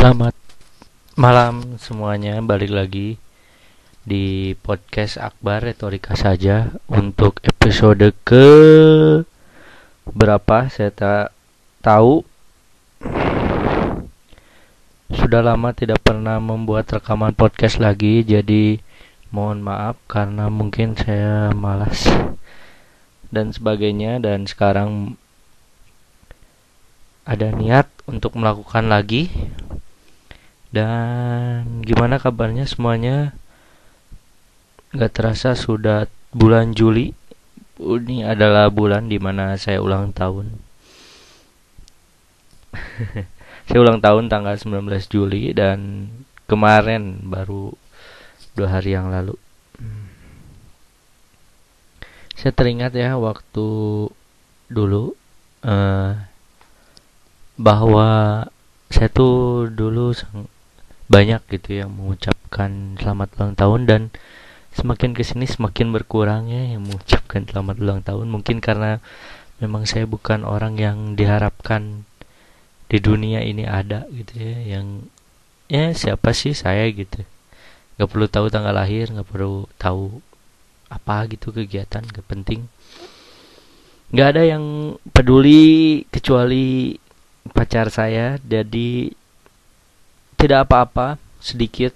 Selamat 0.00 0.32
malam 1.12 1.76
semuanya, 1.76 2.40
balik 2.40 2.72
lagi 2.72 3.20
di 4.00 4.56
podcast 4.56 5.20
Akbar 5.20 5.60
Retorika 5.60 6.16
saja 6.16 6.72
untuk 6.88 7.36
episode 7.44 8.16
ke 8.24 8.48
berapa? 10.08 10.72
Saya 10.72 10.88
tak 10.88 11.36
tahu. 11.84 12.24
Sudah 15.12 15.44
lama 15.44 15.76
tidak 15.76 16.00
pernah 16.00 16.40
membuat 16.40 16.88
rekaman 16.96 17.36
podcast 17.36 17.76
lagi, 17.76 18.24
jadi 18.24 18.80
mohon 19.28 19.60
maaf 19.60 20.00
karena 20.08 20.48
mungkin 20.48 20.96
saya 20.96 21.52
malas 21.52 22.08
dan 23.28 23.52
sebagainya. 23.52 24.16
Dan 24.16 24.48
sekarang 24.48 25.20
ada 27.28 27.52
niat 27.52 27.84
untuk 28.08 28.40
melakukan 28.40 28.88
lagi 28.88 29.28
dan 30.70 31.82
gimana 31.82 32.22
kabarnya 32.22 32.62
semuanya? 32.66 33.34
Gak 34.94 35.12
terasa 35.14 35.58
sudah 35.58 36.06
bulan 36.30 36.74
Juli. 36.74 37.14
Ini 37.80 38.26
adalah 38.26 38.70
bulan 38.70 39.10
di 39.10 39.18
mana 39.18 39.58
saya 39.58 39.82
ulang 39.82 40.14
tahun. 40.14 40.54
saya 43.66 43.78
ulang 43.82 43.98
tahun 43.98 44.30
tanggal 44.30 44.54
19 44.54 44.86
Juli 45.10 45.50
dan 45.50 46.10
kemarin 46.46 47.22
baru 47.26 47.74
dua 48.54 48.78
hari 48.78 48.94
yang 48.94 49.10
lalu. 49.10 49.34
Saya 52.38 52.56
teringat 52.56 52.96
ya 52.96 53.20
waktu 53.20 53.68
dulu 54.70 55.12
uh, 55.66 56.12
bahwa 57.60 58.08
saya 58.88 59.08
tuh 59.12 59.68
dulu 59.68 60.16
banyak 61.10 61.42
gitu 61.50 61.82
yang 61.82 61.90
mengucapkan 61.90 62.94
selamat 63.02 63.34
ulang 63.34 63.54
tahun 63.58 63.80
dan 63.90 64.02
semakin 64.70 65.10
ke 65.10 65.26
sini 65.26 65.50
semakin 65.50 65.90
berkurangnya 65.90 66.70
yang 66.70 66.86
mengucapkan 66.86 67.42
selamat 67.50 67.76
ulang 67.82 68.00
tahun. 68.06 68.30
Mungkin 68.30 68.62
karena 68.62 69.02
memang 69.58 69.90
saya 69.90 70.06
bukan 70.06 70.46
orang 70.46 70.78
yang 70.78 71.18
diharapkan 71.18 72.06
di 72.86 72.98
dunia 73.02 73.42
ini 73.42 73.66
ada 73.66 74.06
gitu 74.14 74.38
ya 74.38 74.78
yang 74.78 74.86
ya 75.66 75.90
siapa 75.90 76.30
sih 76.30 76.54
saya 76.54 76.86
gitu. 76.94 77.26
Nggak 77.98 78.08
perlu 78.08 78.26
tahu 78.30 78.46
tanggal 78.46 78.74
lahir 78.74 79.10
nggak 79.10 79.26
perlu 79.26 79.66
tahu 79.82 80.22
apa 80.86 81.26
gitu 81.26 81.50
kegiatan 81.50 82.06
nggak 82.06 82.26
penting. 82.30 82.70
Nggak 84.14 84.28
ada 84.38 84.42
yang 84.46 84.94
peduli 85.10 86.02
kecuali 86.14 86.94
pacar 87.50 87.90
saya 87.90 88.38
jadi 88.42 89.10
tidak 90.40 90.64
apa-apa 90.66 91.20
sedikit 91.36 91.92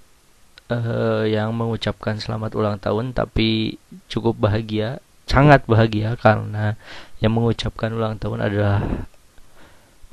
uh, 0.69 1.25
yang 1.25 1.49
mengucapkan 1.57 2.21
selamat 2.21 2.53
ulang 2.53 2.77
tahun 2.77 3.09
tapi 3.17 3.81
cukup 4.05 4.37
bahagia 4.37 5.01
sangat 5.25 5.65
bahagia 5.65 6.13
karena 6.21 6.77
yang 7.17 7.33
mengucapkan 7.33 7.89
ulang 7.89 8.21
tahun 8.21 8.45
adalah 8.45 8.85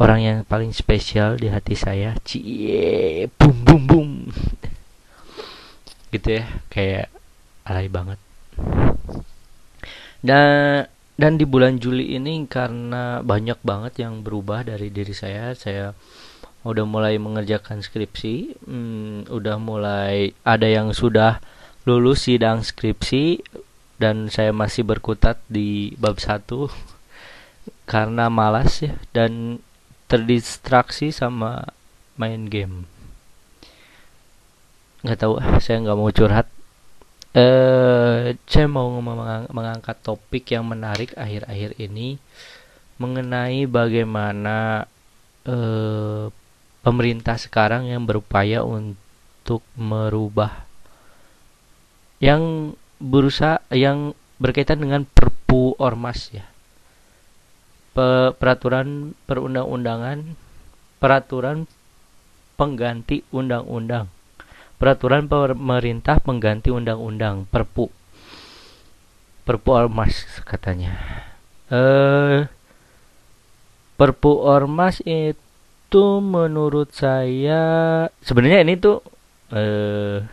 orang 0.00 0.20
yang 0.24 0.38
paling 0.48 0.72
spesial 0.72 1.36
di 1.36 1.52
hati 1.52 1.76
saya. 1.76 2.16
Cie 2.24 3.28
bum 3.36 3.52
bum 3.62 3.82
bum. 3.84 4.10
Gitu 6.08 6.28
ya 6.40 6.44
kayak 6.72 7.12
alay 7.68 7.92
banget. 7.92 8.16
Dan 10.24 10.88
dan 11.20 11.32
di 11.36 11.44
bulan 11.44 11.76
Juli 11.76 12.16
ini 12.16 12.48
karena 12.48 13.20
banyak 13.20 13.60
banget 13.60 14.00
yang 14.00 14.24
berubah 14.24 14.64
dari 14.64 14.88
diri 14.88 15.12
saya. 15.12 15.52
Saya 15.52 15.92
udah 16.62 16.86
mulai 16.86 17.18
mengerjakan 17.18 17.82
skripsi 17.82 18.54
hmm, 18.62 19.32
udah 19.34 19.56
mulai 19.58 20.30
ada 20.46 20.66
yang 20.70 20.94
sudah 20.94 21.42
lulus 21.82 22.30
sidang 22.30 22.62
skripsi 22.62 23.42
dan 23.98 24.30
saya 24.30 24.54
masih 24.54 24.86
berkutat 24.86 25.42
di 25.50 25.94
bab 25.98 26.18
satu 26.22 26.70
karena 27.92 28.30
malas 28.30 28.82
ya 28.82 28.94
dan 29.14 29.62
terdistraksi 30.10 31.08
sama 31.08 31.64
main 32.20 32.46
game. 32.50 32.84
Nggak 35.02 35.18
tahu 35.18 35.34
saya 35.62 35.80
nggak 35.82 35.98
mau 35.98 36.10
curhat. 36.10 36.46
Eh 37.32 38.36
saya 38.44 38.68
mau 38.68 38.92
mengangkat 39.48 39.96
topik 40.04 40.52
yang 40.52 40.68
menarik 40.68 41.16
akhir-akhir 41.16 41.80
ini 41.80 42.20
mengenai 43.00 43.64
bagaimana 43.64 44.84
eh, 45.48 46.28
pemerintah 46.82 47.38
sekarang 47.38 47.86
yang 47.86 48.04
berupaya 48.04 48.66
untuk 48.66 49.62
merubah 49.78 50.66
yang 52.22 52.74
berusaha 53.02 53.58
yang 53.74 54.14
berkaitan 54.38 54.78
dengan 54.78 55.02
perpu 55.02 55.74
ormas 55.78 56.30
ya. 56.30 56.46
Pe, 57.92 58.30
peraturan 58.38 59.18
perundang-undangan 59.26 60.38
peraturan 61.02 61.66
pengganti 62.54 63.26
undang-undang. 63.34 64.06
Peraturan 64.78 65.26
pemerintah 65.26 66.22
pengganti 66.22 66.70
undang-undang 66.70 67.46
perpu. 67.50 67.90
Perpu 69.42 69.68
ormas 69.74 70.22
katanya. 70.46 70.94
Eh 71.70 72.46
perpu 73.98 74.30
ormas 74.42 74.98
itu 75.06 75.51
itu 75.92 76.24
menurut 76.24 76.88
saya 76.96 77.60
sebenarnya 78.24 78.64
ini 78.64 78.80
tuh 78.80 79.04
eh 79.52 80.24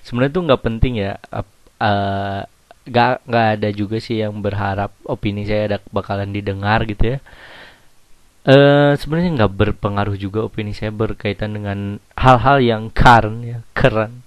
sebenarnya 0.00 0.32
tuh 0.32 0.44
nggak 0.48 0.62
penting 0.64 1.04
ya. 1.04 1.20
Uh, 1.76 2.48
nggak 2.88 3.28
nggak 3.28 3.46
ada 3.60 3.68
juga 3.76 4.00
sih 4.00 4.24
yang 4.24 4.40
berharap 4.40 4.88
opini 5.04 5.44
saya 5.44 5.68
ada 5.68 5.78
bakalan 5.92 6.32
didengar 6.32 6.88
gitu 6.88 7.12
ya. 7.12 7.18
Uh, 8.48 8.96
sebenarnya 8.96 9.44
nggak 9.44 9.52
berpengaruh 9.52 10.16
juga 10.16 10.48
opini 10.48 10.72
saya 10.72 10.88
berkaitan 10.88 11.60
dengan 11.60 12.00
hal-hal 12.16 12.64
yang 12.64 12.88
keren 12.88 13.44
ya 13.44 13.60
keren 13.76 14.24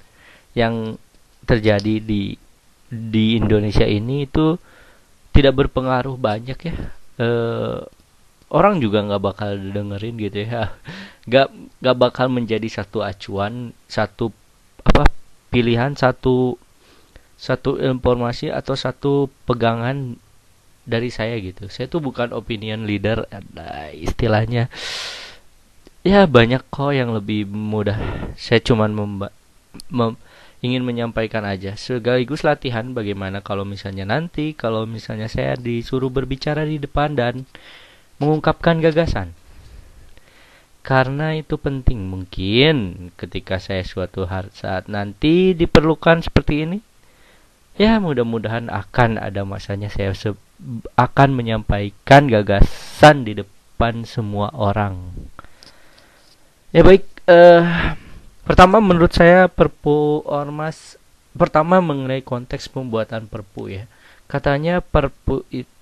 yang 0.53 1.01
terjadi 1.49 1.97
di 1.97 2.37
di 2.93 3.41
Indonesia 3.41 3.89
ini 3.89 4.29
itu 4.29 4.61
tidak 5.33 5.65
berpengaruh 5.65 6.13
banyak 6.13 6.59
ya. 6.61 6.75
Uh, 7.17 7.89
orang 8.53 8.77
juga 8.77 9.01
nggak 9.01 9.23
bakal 9.23 9.57
dengerin 9.57 10.15
gitu 10.21 10.39
ya. 10.45 10.71
Nggak 11.27 11.47
nggak 11.79 11.97
bakal 11.97 12.27
menjadi 12.27 12.67
satu 12.67 12.99
acuan 12.99 13.71
satu 13.87 14.35
apa 14.83 15.07
pilihan 15.47 15.95
satu 15.95 16.59
satu 17.39 17.79
informasi 17.79 18.51
atau 18.51 18.75
satu 18.75 19.31
pegangan 19.47 20.19
dari 20.83 21.09
saya 21.09 21.39
gitu. 21.39 21.71
Saya 21.71 21.87
tuh 21.87 22.03
bukan 22.03 22.35
opinion 22.35 22.83
leader 22.83 23.23
ada 23.31 23.89
istilahnya. 23.95 24.67
Ya 26.03 26.27
banyak 26.27 26.67
kok 26.67 26.91
yang 26.91 27.15
lebih 27.15 27.47
mudah. 27.47 27.95
Saya 28.35 28.59
cuman 28.59 28.91
mem 28.91 30.19
ingin 30.63 30.83
menyampaikan 30.83 31.43
aja. 31.43 31.75
Sekaligus 31.75 32.43
latihan 32.43 32.95
bagaimana 32.95 33.43
kalau 33.43 33.67
misalnya 33.67 34.07
nanti 34.07 34.55
kalau 34.55 34.83
misalnya 34.87 35.27
saya 35.27 35.59
disuruh 35.59 36.11
berbicara 36.11 36.63
di 36.63 36.79
depan 36.79 37.15
dan 37.15 37.47
mengungkapkan 38.21 38.81
gagasan. 38.83 39.33
Karena 40.83 41.31
itu 41.31 41.55
penting 41.55 42.11
mungkin 42.11 43.07
ketika 43.15 43.55
saya 43.55 43.87
suatu 43.87 44.27
saat 44.51 44.91
nanti 44.91 45.55
diperlukan 45.55 46.27
seperti 46.27 46.67
ini. 46.67 46.79
Ya 47.73 47.97
mudah-mudahan 47.97 48.69
akan 48.69 49.17
ada 49.17 49.41
masanya 49.47 49.89
saya 49.89 50.13
akan 50.93 51.29
menyampaikan 51.33 52.29
gagasan 52.29 53.25
di 53.25 53.41
depan 53.41 54.05
semua 54.05 54.53
orang. 54.53 55.09
Ya 56.69 56.85
baik, 56.85 57.07
uh, 57.25 57.95
pertama 58.45 58.77
menurut 58.77 59.15
saya 59.15 59.49
Perpu 59.49 60.21
Ormas 60.27 60.99
pertama 61.33 61.81
mengenai 61.81 62.21
konteks 62.21 62.69
pembuatan 62.69 63.25
Perpu 63.25 63.73
ya. 63.73 63.89
Katanya 64.29 64.83
Perpu 64.83 65.41
itu 65.49 65.72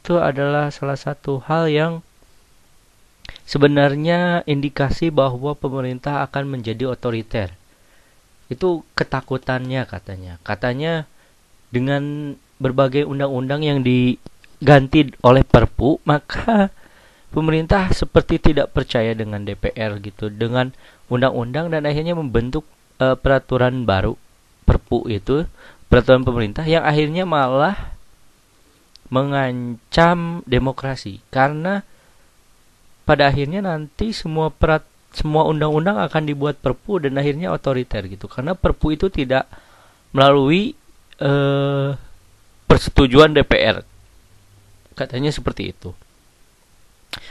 itu 0.00 0.16
adalah 0.16 0.72
salah 0.72 0.96
satu 0.96 1.44
hal 1.44 1.68
yang 1.68 1.92
sebenarnya 3.44 4.40
indikasi 4.48 5.12
bahwa 5.12 5.52
pemerintah 5.52 6.24
akan 6.24 6.56
menjadi 6.56 6.88
otoriter. 6.88 7.52
Itu 8.48 8.82
ketakutannya 8.96 9.84
katanya. 9.84 10.40
Katanya 10.40 11.04
dengan 11.68 12.34
berbagai 12.56 13.04
undang-undang 13.04 13.60
yang 13.60 13.84
diganti 13.84 15.12
oleh 15.20 15.44
Perpu, 15.44 16.00
maka 16.08 16.72
pemerintah 17.28 17.92
seperti 17.92 18.40
tidak 18.40 18.72
percaya 18.72 19.12
dengan 19.12 19.44
DPR 19.44 20.00
gitu, 20.00 20.32
dengan 20.32 20.72
undang-undang 21.12 21.68
dan 21.68 21.84
akhirnya 21.84 22.16
membentuk 22.16 22.64
uh, 22.98 23.20
peraturan 23.20 23.84
baru 23.84 24.16
Perpu 24.64 25.12
itu, 25.12 25.44
peraturan 25.92 26.24
pemerintah 26.24 26.64
yang 26.64 26.88
akhirnya 26.88 27.28
malah 27.28 27.99
mengancam 29.10 30.40
demokrasi. 30.46 31.20
Karena 31.28 31.82
pada 33.04 33.28
akhirnya 33.28 33.60
nanti 33.60 34.14
semua 34.14 34.54
perat 34.54 34.86
semua 35.10 35.42
undang-undang 35.50 35.98
akan 35.98 36.22
dibuat 36.22 36.62
perpu 36.62 37.02
dan 37.02 37.18
akhirnya 37.18 37.50
otoriter 37.50 38.06
gitu. 38.06 38.30
Karena 38.30 38.54
perpu 38.54 38.94
itu 38.94 39.10
tidak 39.10 39.50
melalui 40.14 40.78
uh, 41.18 41.94
persetujuan 42.70 43.34
DPR 43.34 43.82
katanya 44.94 45.34
seperti 45.34 45.74
itu. 45.74 45.90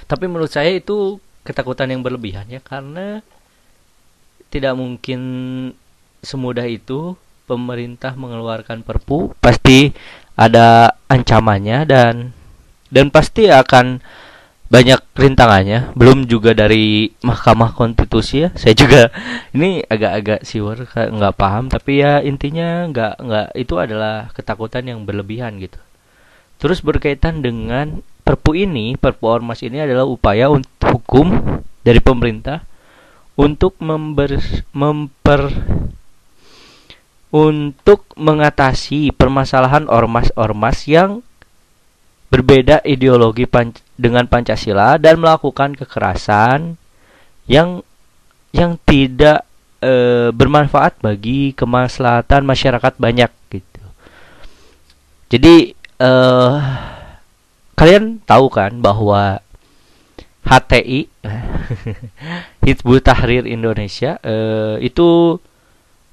Tapi 0.09 0.27
menurut 0.27 0.51
saya 0.51 0.75
itu 0.75 1.23
ketakutan 1.47 1.87
yang 1.87 2.03
berlebihan 2.03 2.49
ya 2.51 2.59
karena 2.59 3.23
tidak 4.49 4.75
mungkin 4.75 5.21
semudah 6.19 6.67
itu 6.67 7.15
pemerintah 7.47 8.17
mengeluarkan 8.17 8.83
perpu. 8.83 9.31
Pasti 9.39 9.93
ada 10.39 10.95
ancamannya 11.11 11.83
dan 11.83 12.31
dan 12.87 13.11
pasti 13.11 13.51
akan 13.51 13.99
banyak 14.71 15.01
rintangannya. 15.17 15.91
Belum 15.99 16.23
juga 16.23 16.55
dari 16.55 17.11
Mahkamah 17.19 17.75
Konstitusi 17.75 18.47
ya. 18.47 18.49
Saya 18.55 18.77
juga 18.77 19.11
ini 19.57 19.83
agak-agak 19.83 20.47
siwer 20.47 20.87
nggak 20.87 21.35
paham. 21.35 21.67
Tapi 21.67 21.99
ya 21.99 22.23
intinya 22.23 22.87
nggak 22.87 23.13
nggak 23.19 23.47
itu 23.59 23.75
adalah 23.75 24.31
ketakutan 24.31 24.87
yang 24.87 25.03
berlebihan 25.03 25.59
gitu. 25.59 25.77
Terus 26.63 26.79
berkaitan 26.79 27.43
dengan 27.43 27.99
Perpu 28.19 28.53
ini 28.53 28.93
Perpu 28.93 29.25
ormas 29.25 29.65
ini 29.65 29.81
adalah 29.81 30.05
upaya 30.05 30.53
untuk 30.53 30.85
hukum 30.85 31.33
dari 31.81 31.97
pemerintah 31.97 32.61
untuk 33.39 33.79
member, 33.79 34.35
memper 34.75 35.49
untuk 37.29 38.09
mengatasi 38.17 39.13
permasalahan 39.13 39.85
ormas-ormas 39.85 40.89
yang 40.89 41.21
berbeda 42.29 42.81
ideologi 42.85 43.49
pan 43.49 43.73
dengan 43.97 44.29
Pancasila 44.29 44.97
dan 45.01 45.17
melakukan 45.17 45.73
kekerasan 45.73 46.77
yang 47.49 47.81
yang 48.53 48.77
tidak 48.85 49.45
e, 49.81 50.29
bermanfaat 50.33 51.01
bagi 51.01 51.53
kemaslahatan 51.53 52.45
masyarakat 52.45 52.93
banyak 52.97 53.31
gitu. 53.49 53.83
Jadi 55.29 55.73
e, 56.01 56.11
kalian 57.77 58.21
tahu 58.25 58.49
kan 58.49 58.77
bahwa 58.81 59.41
HTI 60.45 61.09
Hizbut 62.65 63.05
Tahrir 63.05 63.45
Indonesia 63.45 64.17
e, 64.21 64.35
itu 64.85 65.37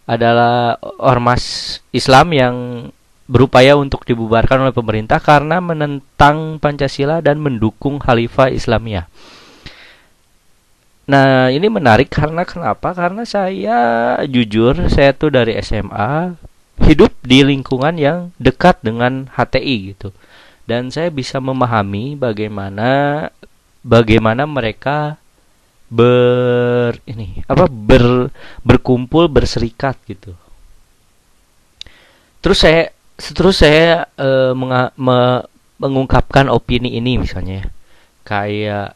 adalah 0.06 0.78
ormas 1.02 1.78
Islam 1.90 2.30
yang 2.32 2.56
berupaya 3.26 3.74
untuk 3.74 4.06
dibubarkan 4.06 4.62
oleh 4.62 4.74
pemerintah 4.74 5.18
karena 5.18 5.58
menentang 5.58 6.62
Pancasila 6.62 7.18
dan 7.18 7.42
mendukung 7.42 7.98
Khalifah 7.98 8.54
Islamiyah. 8.54 9.10
Nah, 11.06 11.50
ini 11.54 11.66
menarik 11.70 12.10
karena 12.10 12.42
kenapa? 12.42 12.94
Karena 12.94 13.22
saya 13.22 13.78
jujur, 14.26 14.90
saya 14.90 15.14
tuh 15.14 15.30
dari 15.34 15.54
SMA 15.62 16.34
hidup 16.82 17.14
di 17.22 17.42
lingkungan 17.46 17.94
yang 17.98 18.18
dekat 18.38 18.78
dengan 18.82 19.30
HTI 19.34 19.94
gitu. 19.94 20.10
Dan 20.66 20.90
saya 20.90 21.14
bisa 21.14 21.38
memahami 21.38 22.18
bagaimana 22.18 22.90
bagaimana 23.86 24.50
mereka 24.50 25.22
ber 25.86 26.98
ini 27.06 27.46
apa 27.46 27.70
ber 27.70 28.30
berkumpul 28.66 29.30
berserikat 29.30 29.96
gitu. 30.06 30.34
Terus 32.42 32.58
saya 32.62 32.90
terus 33.16 33.62
saya 33.62 34.06
uh, 34.18 34.52
menga 34.52 34.92
me 34.98 35.46
mengungkapkan 35.76 36.48
opini 36.48 36.96
ini 36.96 37.20
misalnya 37.20 37.64
ya. 37.64 37.66
kayak 38.24 38.88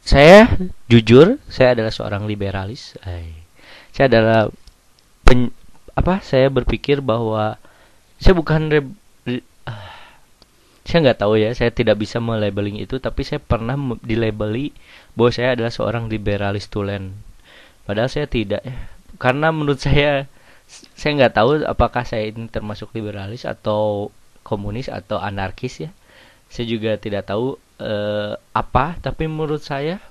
saya 0.00 0.46
jujur 0.86 1.42
saya 1.50 1.74
adalah 1.74 1.92
seorang 1.92 2.22
liberalis 2.24 2.94
Ay. 3.02 3.34
saya 3.90 4.06
adalah 4.06 4.40
pen, 5.26 5.50
apa 5.98 6.22
saya 6.22 6.46
berpikir 6.46 7.02
bahwa 7.02 7.58
saya 8.22 8.34
bukan 8.38 8.70
re, 8.70 8.80
re, 9.26 9.42
uh, 9.66 9.90
saya 10.86 10.98
nggak 11.10 11.18
tahu 11.18 11.34
ya 11.34 11.50
saya 11.50 11.74
tidak 11.74 11.98
bisa 11.98 12.22
melabeling 12.22 12.78
itu 12.78 13.02
tapi 13.02 13.26
saya 13.26 13.42
pernah 13.42 13.74
dilabeli 14.00 14.70
bahwa 15.14 15.30
saya 15.34 15.58
adalah 15.58 15.72
seorang 15.72 16.06
liberalis 16.06 16.70
tulen. 16.70 17.16
Padahal 17.84 18.10
saya 18.10 18.26
tidak 18.30 18.62
ya 18.62 18.76
karena 19.20 19.52
menurut 19.52 19.82
saya 19.82 20.30
saya 20.94 21.10
nggak 21.18 21.34
tahu 21.34 21.50
apakah 21.66 22.06
saya 22.06 22.30
ini 22.30 22.46
termasuk 22.46 22.94
liberalis 22.94 23.44
atau 23.44 24.14
komunis 24.46 24.88
atau 24.88 25.18
anarkis 25.18 25.88
ya. 25.88 25.90
Saya 26.50 26.66
juga 26.66 26.98
tidak 26.98 27.30
tahu 27.30 27.58
eh, 27.78 28.34
apa 28.34 28.98
tapi 28.98 29.26
menurut 29.26 29.62
saya 29.62 30.02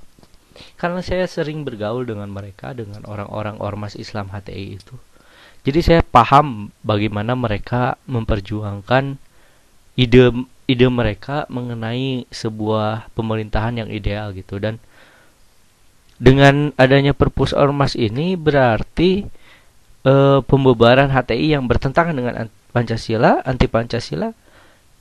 karena 0.76 1.00
saya 1.00 1.24
sering 1.28 1.64
bergaul 1.64 2.04
dengan 2.04 2.28
mereka 2.28 2.76
dengan 2.76 3.08
orang-orang 3.08 3.64
ormas 3.64 3.96
Islam 3.96 4.28
HTI 4.28 4.66
itu 4.76 4.96
jadi 5.60 5.80
saya 5.84 6.02
paham 6.04 6.72
bagaimana 6.88 7.36
mereka 7.36 8.00
memperjuangkan 8.08 9.20
ide 10.00 10.32
ide 10.72 10.88
mereka 10.88 11.44
mengenai 11.52 12.24
sebuah 12.32 13.12
pemerintahan 13.12 13.84
yang 13.84 13.90
ideal 13.92 14.32
gitu. 14.32 14.56
Dan 14.62 14.80
dengan 16.20 16.76
adanya 16.76 17.16
perpus 17.16 17.56
ormas 17.56 17.96
ini 17.96 18.36
berarti 18.36 19.24
uh, 20.04 20.44
pembubaran 20.44 21.08
HTI 21.08 21.56
yang 21.56 21.66
bertentangan 21.66 22.14
dengan 22.14 22.52
Pancasila, 22.76 23.42
anti 23.48 23.66
Pancasila, 23.66 24.36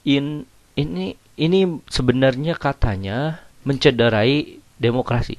in, 0.07 0.47
ini 0.79 1.19
ini 1.35 1.61
sebenarnya 1.91 2.55
katanya 2.55 3.43
mencederai 3.67 4.63
demokrasi. 4.79 5.37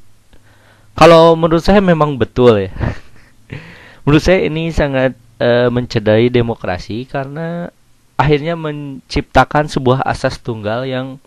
Kalau 1.00 1.40
menurut 1.40 1.64
saya 1.64 1.80
memang 1.80 2.20
betul 2.20 2.68
ya. 2.68 2.72
menurut 4.04 4.20
saya 4.20 4.44
ini 4.44 4.70
sangat 4.76 5.16
uh, 5.40 5.72
mencederai 5.72 6.28
demokrasi 6.28 7.08
karena 7.08 7.72
akhirnya 8.20 8.60
menciptakan 8.60 9.72
sebuah 9.72 10.04
asas 10.04 10.44
tunggal 10.44 10.84
yang 10.84 11.24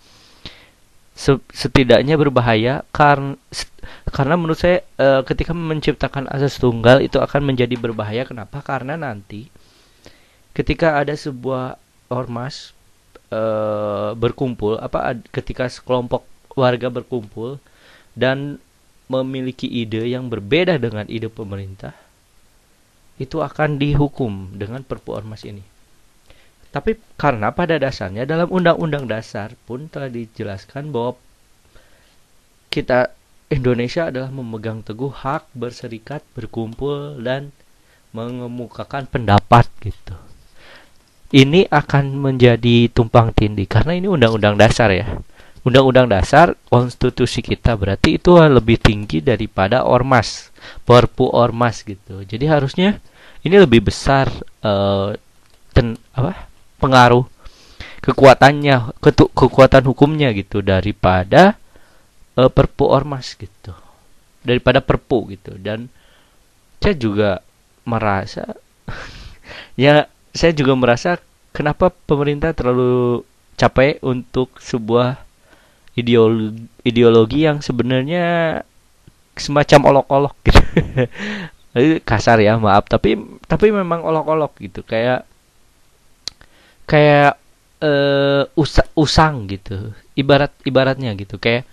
setidaknya 1.53 2.17
berbahaya 2.17 2.89
karena 2.89 3.37
karena 4.09 4.35
menurut 4.35 4.57
saya 4.57 4.81
e, 4.97 5.21
ketika 5.29 5.53
menciptakan 5.53 6.25
asas 6.33 6.57
tunggal 6.57 7.05
itu 7.05 7.21
akan 7.21 7.53
menjadi 7.53 7.77
berbahaya. 7.77 8.25
Kenapa? 8.25 8.65
Karena 8.65 8.97
nanti 8.97 9.53
ketika 10.57 10.97
ada 11.01 11.13
sebuah 11.13 11.77
ormas 12.09 12.73
e, 13.29 13.41
berkumpul 14.17 14.81
apa 14.81 15.21
ketika 15.33 15.69
sekelompok 15.69 16.25
warga 16.57 16.89
berkumpul 16.89 17.61
dan 18.17 18.61
memiliki 19.09 19.69
ide 19.69 20.09
yang 20.09 20.33
berbeda 20.33 20.81
dengan 20.81 21.05
ide 21.09 21.29
pemerintah 21.29 21.93
itu 23.21 23.41
akan 23.45 23.77
dihukum 23.77 24.57
dengan 24.57 24.81
perpu 24.85 25.13
ormas 25.13 25.45
ini 25.45 25.72
tapi 26.73 26.97
karena 27.21 27.53
pada 27.53 27.77
dasarnya 27.77 28.25
dalam 28.25 28.49
undang-undang 28.49 29.05
dasar 29.05 29.53
pun 29.69 29.93
telah 29.93 30.09
dijelaskan 30.09 30.89
bahwa 30.89 31.21
kita 32.73 33.13
Indonesia 33.53 34.09
adalah 34.09 34.33
memegang 34.33 34.81
teguh 34.81 35.13
hak 35.13 35.53
berserikat, 35.53 36.25
berkumpul 36.33 37.21
dan 37.21 37.53
mengemukakan 38.17 39.05
pendapat 39.05 39.69
gitu. 39.85 40.17
Ini 41.33 41.69
akan 41.69 42.17
menjadi 42.17 42.89
tumpang 42.89 43.37
tindih 43.37 43.69
karena 43.69 43.93
ini 43.93 44.09
undang-undang 44.09 44.57
dasar 44.57 44.89
ya. 44.93 45.21
Undang-undang 45.69 46.09
dasar 46.09 46.57
konstitusi 46.73 47.45
kita 47.45 47.77
berarti 47.77 48.17
itu 48.17 48.35
lebih 48.41 48.81
tinggi 48.81 49.21
daripada 49.21 49.85
ormas, 49.85 50.49
perpu 50.89 51.29
ormas 51.29 51.85
gitu. 51.85 52.25
Jadi 52.25 52.49
harusnya 52.49 53.01
ini 53.45 53.57
lebih 53.61 53.85
besar 53.85 54.33
uh, 54.65 55.13
ten, 55.77 55.97
apa? 56.17 56.52
Pengaruh 56.83 57.23
kekuatannya 58.03 58.99
ketuk 58.99 59.31
kekuatan 59.31 59.87
hukumnya 59.87 60.35
gitu 60.35 60.59
daripada 60.59 61.55
uh, 62.35 62.51
perpu 62.51 62.91
ormas 62.91 63.39
gitu. 63.39 63.71
Daripada 64.43 64.83
perpu 64.83 65.31
gitu. 65.31 65.55
Dan 65.55 65.87
saya 66.83 66.99
juga 66.99 67.31
merasa 67.87 68.59
ya 69.81 70.11
saya 70.35 70.51
juga 70.51 70.75
merasa 70.75 71.23
kenapa 71.55 71.95
pemerintah 71.95 72.51
terlalu 72.51 73.23
capek 73.55 74.03
untuk 74.03 74.59
sebuah 74.59 75.23
ideologi 75.95 76.67
ideologi 76.83 77.47
yang 77.47 77.63
sebenarnya 77.63 78.59
semacam 79.39 79.81
olok-olok 79.95 80.35
gitu. 80.43 80.63
Kasar 82.09 82.43
ya 82.43 82.59
maaf. 82.59 82.91
Tapi 82.91 83.17
tapi 83.47 83.71
memang 83.71 84.03
olok-olok 84.03 84.59
gitu. 84.59 84.83
Kayak 84.83 85.25
kayak 86.93 87.41
uh, 87.81 88.45
usa 88.53 88.85
usang 88.93 89.49
gitu. 89.49 89.97
Ibarat 90.13 90.53
ibaratnya 90.69 91.17
gitu. 91.17 91.41
Kayak 91.41 91.65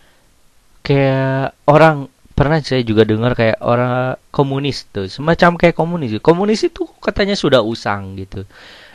kayak 0.79 1.51
orang 1.67 2.07
pernah 2.31 2.63
saya 2.63 2.79
juga 2.87 3.03
dengar 3.03 3.35
kayak 3.35 3.59
orang 3.59 4.15
komunis 4.31 4.87
tuh. 4.87 5.11
Semacam 5.11 5.59
kayak 5.59 5.75
komunis. 5.75 6.23
Komunis 6.23 6.63
itu 6.63 6.87
katanya 7.03 7.35
sudah 7.35 7.59
usang 7.59 8.15
gitu. 8.15 8.47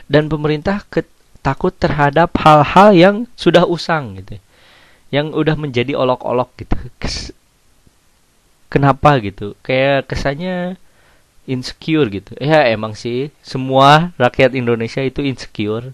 Dan 0.09 0.25
pemerintah 0.25 0.81
ke, 0.89 1.05
takut 1.45 1.77
terhadap 1.77 2.33
hal-hal 2.41 2.89
yang 2.97 3.15
sudah 3.37 3.69
usang 3.69 4.17
gitu. 4.17 4.41
Yang 5.13 5.37
udah 5.37 5.55
menjadi 5.61 5.93
olok-olok 5.93 6.49
gitu. 6.57 6.73
Kenapa 8.73 9.21
gitu? 9.21 9.53
Kayak 9.61 10.09
kesannya 10.09 10.81
insecure 11.45 12.09
gitu. 12.09 12.33
Ya 12.41 12.65
emang 12.65 12.97
sih. 12.97 13.29
Semua 13.45 14.09
rakyat 14.17 14.57
Indonesia 14.57 15.05
itu 15.05 15.21
insecure 15.21 15.93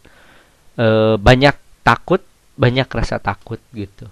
e, 0.81 0.88
banyak 1.21 1.53
takut 1.85 2.25
banyak 2.57 2.89
rasa 2.89 3.21
takut 3.21 3.61
gitu. 3.77 4.09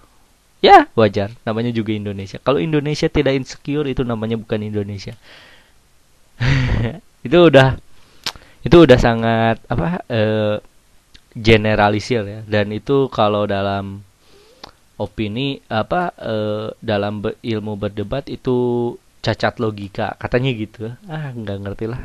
Ya 0.62 0.86
wajar. 0.94 1.34
Namanya 1.42 1.74
juga 1.74 1.90
Indonesia. 1.90 2.38
Kalau 2.38 2.62
Indonesia 2.62 3.10
tidak 3.10 3.34
insecure 3.34 3.90
itu 3.90 4.06
namanya 4.06 4.38
bukan 4.38 4.62
Indonesia. 4.62 5.18
Itu 7.26 7.52
udah 7.52 7.76
itu 8.60 8.76
udah 8.76 8.96
sangat 8.96 9.60
apa 9.68 10.04
e, 10.08 10.20
generalisir 11.36 12.24
ya. 12.24 12.40
Dan 12.48 12.72
itu 12.72 13.12
kalau 13.12 13.44
dalam 13.44 14.04
opini 15.00 15.64
apa 15.72 16.12
uh, 16.20 16.68
dalam 16.84 17.24
be 17.24 17.40
ilmu 17.40 17.80
berdebat 17.80 18.28
itu 18.28 18.92
cacat 19.24 19.56
logika. 19.56 20.12
Katanya 20.20 20.50
gitu. 20.52 20.92
Ah 21.08 21.32
nggak 21.32 21.58
ngerti 21.64 21.84
lah. 21.88 22.00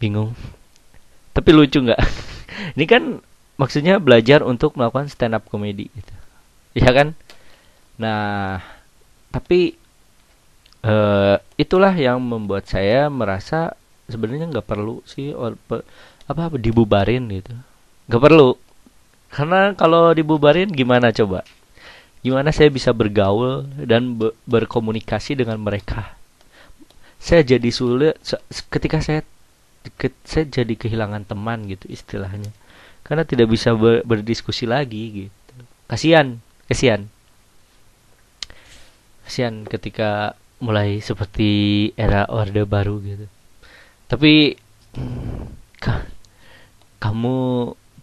Bingung. 0.00 0.32
Tapi 1.36 1.50
lucu 1.52 1.84
nggak? 1.84 2.00
Ini 2.74 2.84
kan 2.88 3.20
maksudnya 3.58 3.98
belajar 3.98 4.46
untuk 4.46 4.78
melakukan 4.78 5.10
stand 5.10 5.34
up 5.34 5.44
comedy 5.50 5.90
gitu. 5.92 6.14
Ya 6.78 6.94
kan? 6.94 7.18
Nah 7.98 8.62
tapi 9.34 9.74
uh, 10.86 11.36
itulah 11.58 11.92
yang 11.92 12.22
membuat 12.22 12.70
saya 12.70 13.10
merasa 13.10 13.74
sebenarnya 14.08 14.48
nggak 14.48 14.64
perlu 14.66 15.04
sih 15.04 15.34
or, 15.34 15.58
pe, 15.68 15.82
apa 16.30 16.54
dibubarin 16.56 17.28
gitu. 17.28 17.52
Nggak 18.08 18.22
perlu. 18.22 18.56
Karena 19.28 19.76
kalau 19.76 20.14
dibubarin 20.16 20.72
gimana 20.72 21.12
coba? 21.12 21.44
Gimana 22.24 22.48
saya 22.54 22.72
bisa 22.72 22.94
bergaul 22.96 23.68
dan 23.84 24.16
be 24.16 24.32
berkomunikasi 24.48 25.36
dengan 25.36 25.60
mereka? 25.60 26.16
Saya 27.20 27.44
jadi 27.44 27.68
sulit 27.74 28.16
ketika 28.70 29.02
saya 29.02 29.26
saya 30.24 30.44
jadi 30.46 30.74
kehilangan 30.74 31.26
teman 31.26 31.66
gitu 31.66 31.90
istilahnya 31.90 32.50
karena 33.08 33.24
tidak 33.24 33.48
bisa 33.48 33.72
ber, 33.72 34.04
berdiskusi 34.04 34.68
lagi 34.68 35.26
gitu. 35.26 35.64
Kasihan 35.88 36.38
kasihan. 36.68 37.08
Kasihan 39.24 39.64
ketika 39.64 40.36
mulai 40.60 41.00
seperti 41.00 41.90
era 41.96 42.28
orde 42.28 42.68
baru 42.68 43.00
gitu. 43.00 43.26
Tapi 44.12 44.60
kamu 47.00 47.36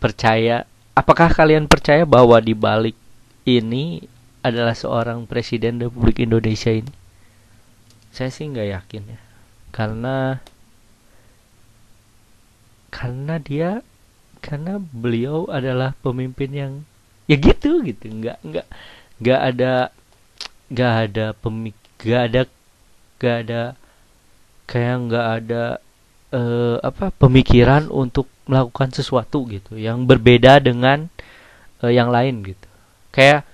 percaya 0.01 0.65
apakah 0.97 1.29
kalian 1.29 1.69
percaya 1.69 2.07
bahwa 2.07 2.41
di 2.41 2.57
balik 2.57 2.97
ini 3.45 4.01
adalah 4.41 4.73
seorang 4.73 5.29
presiden 5.29 5.77
Republik 5.81 6.23
Indonesia 6.23 6.73
ini? 6.73 6.93
Saya 8.15 8.31
sih 8.31 8.47
nggak 8.47 8.69
yakin 8.71 9.03
ya, 9.11 9.19
karena 9.75 10.39
karena 12.95 13.35
dia 13.43 13.83
karena 14.45 14.77
beliau 14.77 15.49
adalah 15.49 15.97
pemimpin 16.05 16.53
yang 16.53 16.73
ya 17.25 17.33
gitu 17.33 17.81
gitu. 17.81 18.05
Nggak 18.13 18.37
nggak 18.45 18.67
nggak 19.17 19.41
ada 19.41 19.73
nggak 20.69 20.93
ada 21.09 21.25
pemik 21.33 21.77
nggak 22.05 22.21
ada 22.29 22.41
nggak 23.17 23.35
ada 23.41 23.61
kayak 24.69 24.95
nggak 25.09 25.27
ada 25.41 25.63
uh, 26.29 26.77
apa 26.85 27.09
pemikiran 27.17 27.89
untuk 27.89 28.29
melakukan 28.45 28.93
sesuatu 28.93 29.49
gitu. 29.49 29.73
Yang 29.73 30.05
berbeda 30.05 30.61
dengan 30.61 31.09
uh, 31.81 31.89
yang 31.89 32.13
lain 32.13 32.45
gitu. 32.45 32.69
Kayak 33.09 33.49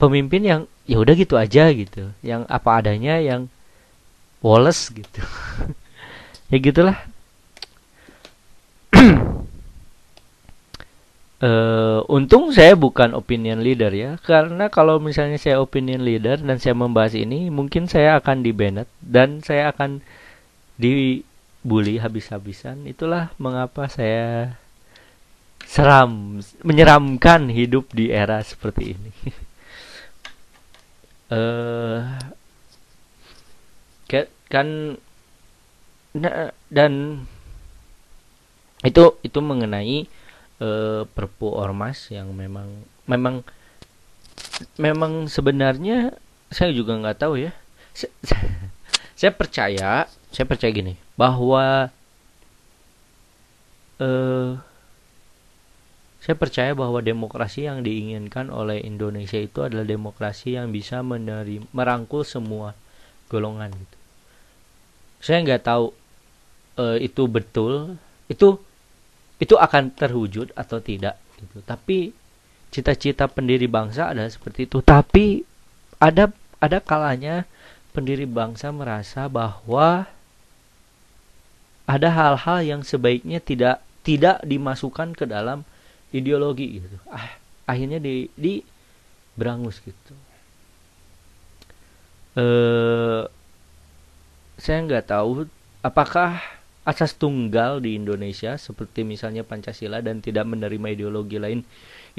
pemimpin 0.00 0.40
yang 0.40 0.60
ya 0.88 0.96
udah 0.96 1.12
gitu 1.12 1.36
aja 1.36 1.68
gitu. 1.68 2.08
Yang 2.24 2.48
apa 2.48 2.80
adanya 2.80 3.20
yang 3.20 3.52
Wallace 4.40 4.88
gitu. 4.88 5.20
Ya 6.52 6.60
gitulah 6.60 7.00
uh, 11.42 12.00
untung 12.06 12.54
saya 12.54 12.78
bukan 12.78 13.12
opinion 13.12 13.60
leader 13.60 13.90
ya. 13.92 14.16
Karena 14.22 14.70
kalau 14.70 15.02
misalnya 15.02 15.36
saya 15.36 15.58
opinion 15.58 16.06
leader 16.06 16.38
dan 16.38 16.56
saya 16.62 16.72
membahas 16.72 17.18
ini 17.18 17.50
mungkin 17.50 17.90
saya 17.90 18.16
akan 18.22 18.46
di 18.46 18.54
banned 18.54 18.88
dan 19.02 19.42
saya 19.42 19.74
akan 19.74 20.00
dibully 20.78 21.98
habis-habisan. 21.98 22.86
Itulah 22.86 23.34
mengapa 23.36 23.90
saya 23.90 24.56
seram 25.66 26.42
menyeramkan 26.62 27.50
hidup 27.50 27.90
di 27.90 28.14
era 28.14 28.38
seperti 28.40 28.96
ini. 28.96 29.12
Uh, 31.32 32.04
kan 34.52 35.00
dan 36.68 37.24
itu 38.84 39.16
itu 39.24 39.38
mengenai 39.40 40.04
uh, 40.62 41.02
perpu 41.10 41.50
ormas 41.50 42.06
yang 42.14 42.30
memang 42.30 42.70
memang 43.10 43.42
memang 44.78 45.26
sebenarnya 45.26 46.14
saya 46.54 46.70
juga 46.70 46.94
nggak 46.94 47.18
tahu 47.18 47.42
ya 47.42 47.52
saya, 47.90 48.14
saya 49.18 49.32
percaya 49.34 49.90
saya 50.30 50.46
percaya 50.46 50.70
gini 50.70 50.94
bahwa 51.18 51.90
uh, 53.98 54.52
saya 56.22 56.38
percaya 56.38 56.70
bahwa 56.70 57.02
demokrasi 57.02 57.66
yang 57.66 57.82
diinginkan 57.82 58.46
oleh 58.46 58.78
Indonesia 58.86 59.42
itu 59.42 59.66
adalah 59.66 59.82
demokrasi 59.82 60.54
yang 60.54 60.70
bisa 60.70 61.02
menerima, 61.02 61.66
merangkul 61.74 62.22
semua 62.22 62.78
golongan 63.26 63.74
gitu. 63.74 63.96
Saya 65.18 65.42
nggak 65.42 65.66
tahu 65.66 65.90
uh, 66.78 66.94
itu 67.02 67.26
betul, 67.26 67.98
itu 68.30 68.54
itu 69.42 69.58
akan 69.58 69.90
terwujud 69.90 70.54
atau 70.54 70.78
tidak 70.78 71.18
gitu. 71.42 71.58
Tapi 71.66 72.14
cita-cita 72.70 73.26
pendiri 73.26 73.66
bangsa 73.66 74.14
adalah 74.14 74.30
seperti 74.30 74.70
itu. 74.70 74.78
Tapi 74.78 75.42
ada 75.98 76.30
ada 76.62 76.78
kalanya 76.78 77.42
pendiri 77.90 78.24
bangsa 78.24 78.70
merasa 78.70 79.26
bahwa 79.26 80.06
ada 81.90 82.08
hal-hal 82.14 82.62
yang 82.62 82.80
sebaiknya 82.86 83.42
tidak 83.42 83.82
tidak 84.06 84.38
dimasukkan 84.46 85.14
ke 85.18 85.26
dalam 85.26 85.66
ideologi 86.14 86.78
gitu 86.78 86.96
ah 87.10 87.38
akhirnya 87.66 87.98
di 87.98 88.30
di 88.38 88.62
berangus 89.34 89.82
gitu 89.82 90.14
eh 92.38 93.22
saya 94.56 94.78
nggak 94.86 95.10
tahu 95.10 95.44
apakah 95.82 96.38
asas 96.82 97.14
tunggal 97.14 97.78
di 97.78 97.94
Indonesia 97.94 98.58
seperti 98.58 99.06
misalnya 99.06 99.46
Pancasila 99.46 100.02
dan 100.02 100.18
tidak 100.18 100.48
menerima 100.50 100.98
ideologi 100.98 101.38
lain 101.38 101.62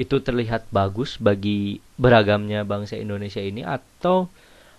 itu 0.00 0.18
terlihat 0.24 0.72
bagus 0.72 1.20
bagi 1.20 1.84
beragamnya 2.00 2.64
bangsa 2.64 2.96
Indonesia 2.96 3.44
ini 3.44 3.60
atau 3.60 4.32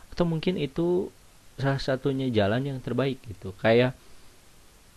atau 0.09 0.25
mungkin 0.25 0.57
itu 0.57 1.13
salah 1.61 1.79
satunya 1.79 2.27
jalan 2.33 2.65
yang 2.65 2.79
terbaik 2.81 3.21
gitu 3.29 3.53
kayak 3.61 3.93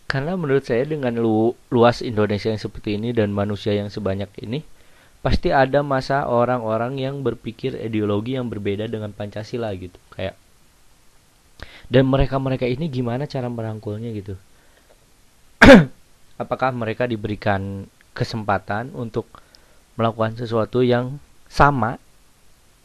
karena 0.09 0.41
menurut 0.41 0.65
saya 0.65 0.89
dengan 0.89 1.21
lu, 1.21 1.53
luas 1.69 2.01
Indonesia 2.01 2.49
yang 2.49 2.57
seperti 2.57 2.97
ini 2.97 3.13
dan 3.13 3.29
manusia 3.29 3.77
yang 3.77 3.93
sebanyak 3.93 4.33
ini, 4.41 4.65
pasti 5.21 5.53
ada 5.53 5.85
masa 5.85 6.25
orang-orang 6.25 6.97
yang 6.97 7.21
berpikir 7.21 7.77
ideologi 7.77 8.41
yang 8.41 8.49
berbeda 8.49 8.89
dengan 8.89 9.13
Pancasila 9.13 9.69
gitu. 9.77 10.01
Kayak 10.17 10.41
dan 11.93 12.09
mereka-mereka 12.09 12.65
ini 12.65 12.89
gimana 12.89 13.29
cara 13.29 13.53
merangkulnya 13.53 14.09
gitu? 14.17 14.41
Apakah 16.43 16.71
mereka 16.71 17.05
diberikan 17.11 17.87
kesempatan 18.15 18.95
untuk 18.95 19.27
melakukan 19.99 20.39
sesuatu 20.39 20.83
yang 20.83 21.19
sama? 21.51 21.99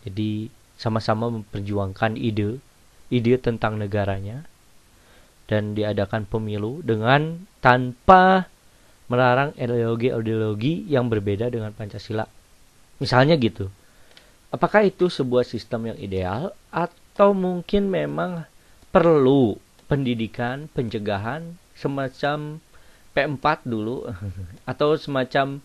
Jadi 0.03 0.49
sama-sama 0.75 1.29
memperjuangkan 1.31 2.17
ide, 2.19 2.59
ide 3.13 3.39
tentang 3.39 3.79
negaranya 3.79 4.43
dan 5.47 5.77
diadakan 5.77 6.25
pemilu 6.25 6.81
dengan 6.81 7.45
tanpa 7.61 8.49
melarang 9.11 9.53
ideologi-ideologi 9.53 10.89
yang 10.89 11.07
berbeda 11.11 11.51
dengan 11.51 11.75
Pancasila. 11.75 12.25
Misalnya 12.97 13.35
gitu. 13.37 13.69
Apakah 14.53 14.85
itu 14.85 15.09
sebuah 15.09 15.45
sistem 15.45 15.93
yang 15.93 15.97
ideal 15.97 16.53
atau 16.69 17.33
mungkin 17.33 17.89
memang 17.89 18.45
perlu 18.93 19.57
pendidikan, 19.89 20.69
pencegahan 20.71 21.57
semacam 21.77 22.61
P4 23.13 23.45
dulu 23.65 24.09
atau 24.71 24.97
semacam 24.97 25.61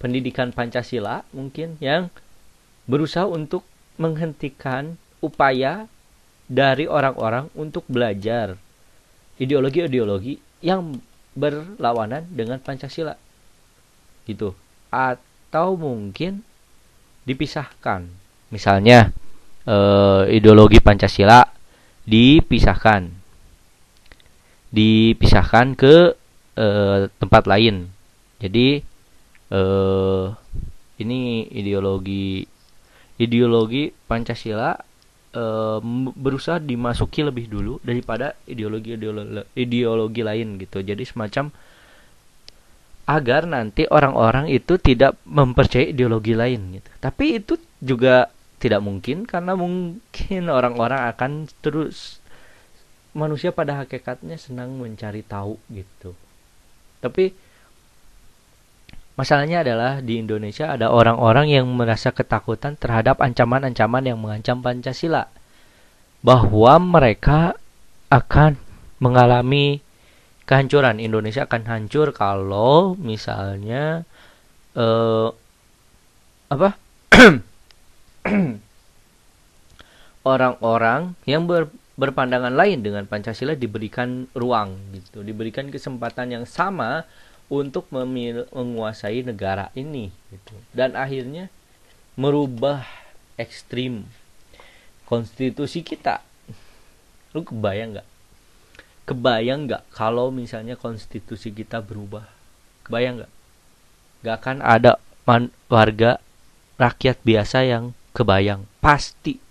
pendidikan 0.00 0.52
Pancasila 0.52 1.24
mungkin 1.32 1.80
yang 1.80 2.12
berusaha 2.84 3.24
untuk 3.24 3.64
menghentikan 3.96 5.00
upaya 5.24 5.88
dari 6.44 6.84
orang-orang 6.84 7.48
untuk 7.56 7.88
belajar 7.88 8.60
ideologi-ideologi 9.40 10.36
yang 10.60 11.00
berlawanan 11.32 12.28
dengan 12.30 12.60
Pancasila. 12.60 13.16
Gitu. 14.28 14.52
Atau 14.92 15.80
mungkin 15.80 16.44
dipisahkan. 17.24 18.06
Misalnya 18.52 19.10
uh, 19.66 20.28
ideologi 20.28 20.78
Pancasila 20.78 21.42
dipisahkan 22.04 23.08
dipisahkan 24.74 25.78
ke 25.78 26.18
uh, 26.58 27.06
tempat 27.22 27.46
lain. 27.46 27.86
Jadi 28.42 28.82
uh, 29.54 30.34
ini 30.98 31.46
ideologi 31.54 32.42
ideologi 33.14 33.94
Pancasila 33.94 34.74
uh, 34.74 35.78
berusaha 36.18 36.58
dimasuki 36.58 37.22
lebih 37.22 37.46
dulu 37.46 37.78
daripada 37.86 38.34
ideologi 38.50 38.98
ideologi, 38.98 39.46
ideologi 39.54 40.22
lain 40.26 40.58
gitu. 40.58 40.82
Jadi 40.82 41.06
semacam 41.06 41.54
agar 43.04 43.44
nanti 43.44 43.84
orang-orang 43.84 44.48
itu 44.48 44.80
tidak 44.80 45.20
mempercayai 45.28 45.92
ideologi 45.92 46.34
lain 46.34 46.80
gitu. 46.80 46.90
Tapi 46.98 47.24
itu 47.38 47.54
juga 47.78 48.32
tidak 48.58 48.80
mungkin 48.80 49.28
karena 49.28 49.52
mungkin 49.52 50.42
orang-orang 50.48 51.12
akan 51.12 51.52
terus 51.60 52.23
manusia 53.14 53.54
pada 53.54 53.80
hakikatnya 53.80 54.36
senang 54.36 54.74
mencari 54.76 55.22
tahu 55.22 55.56
gitu 55.70 56.12
tapi 57.00 57.32
Masalahnya 59.14 59.62
adalah 59.62 60.02
di 60.02 60.18
Indonesia 60.18 60.74
ada 60.74 60.90
orang-orang 60.90 61.46
yang 61.46 61.70
merasa 61.70 62.10
ketakutan 62.10 62.74
terhadap 62.74 63.22
ancaman-ancaman 63.22 64.02
yang 64.02 64.18
mengancam 64.18 64.58
Pancasila. 64.58 65.30
Bahwa 66.18 66.82
mereka 66.82 67.54
akan 68.10 68.58
mengalami 68.98 69.78
kehancuran. 70.50 70.98
Indonesia 70.98 71.46
akan 71.46 71.62
hancur 71.70 72.10
kalau 72.10 72.98
misalnya 72.98 74.02
uh, 74.74 75.30
apa? 76.50 76.74
orang-orang 80.24 81.14
yang 81.22 81.46
ber, 81.46 81.70
berpandangan 81.94 82.50
lain 82.50 82.82
dengan 82.82 83.06
Pancasila 83.06 83.54
diberikan 83.54 84.26
ruang 84.34 84.74
gitu, 84.94 85.22
diberikan 85.22 85.70
kesempatan 85.70 86.34
yang 86.34 86.44
sama 86.44 87.06
untuk 87.46 87.86
memil 87.92 88.48
menguasai 88.50 89.22
negara 89.22 89.68
ini 89.76 90.08
gitu. 90.32 90.56
dan 90.72 90.96
akhirnya 90.96 91.52
merubah 92.16 92.82
ekstrim 93.36 94.08
konstitusi 95.04 95.84
kita. 95.84 96.24
Lu 97.36 97.44
kebayang 97.44 97.98
nggak? 97.98 98.08
Kebayang 99.04 99.60
nggak 99.68 99.82
kalau 99.92 100.32
misalnya 100.32 100.80
konstitusi 100.80 101.52
kita 101.52 101.84
berubah? 101.84 102.24
Kebayang 102.88 103.22
nggak? 103.22 103.32
Nggak 104.24 104.36
akan 104.40 104.58
ada 104.64 104.92
man 105.28 105.52
warga 105.68 106.16
rakyat 106.80 107.20
biasa 107.22 107.68
yang 107.68 107.92
kebayang. 108.16 108.64
Pasti 108.80 109.43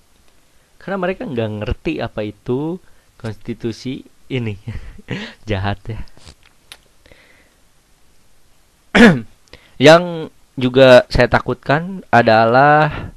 karena 0.84 1.00
mereka 1.00 1.24
nggak 1.24 1.50
ngerti 1.64 2.04
apa 2.04 2.28
itu 2.28 2.76
konstitusi 3.16 4.04
ini 4.28 4.60
jahat 5.50 5.80
ya 5.88 6.04
yang 9.88 10.30
juga 10.54 11.06
saya 11.10 11.26
takutkan 11.26 12.06
adalah 12.14 13.10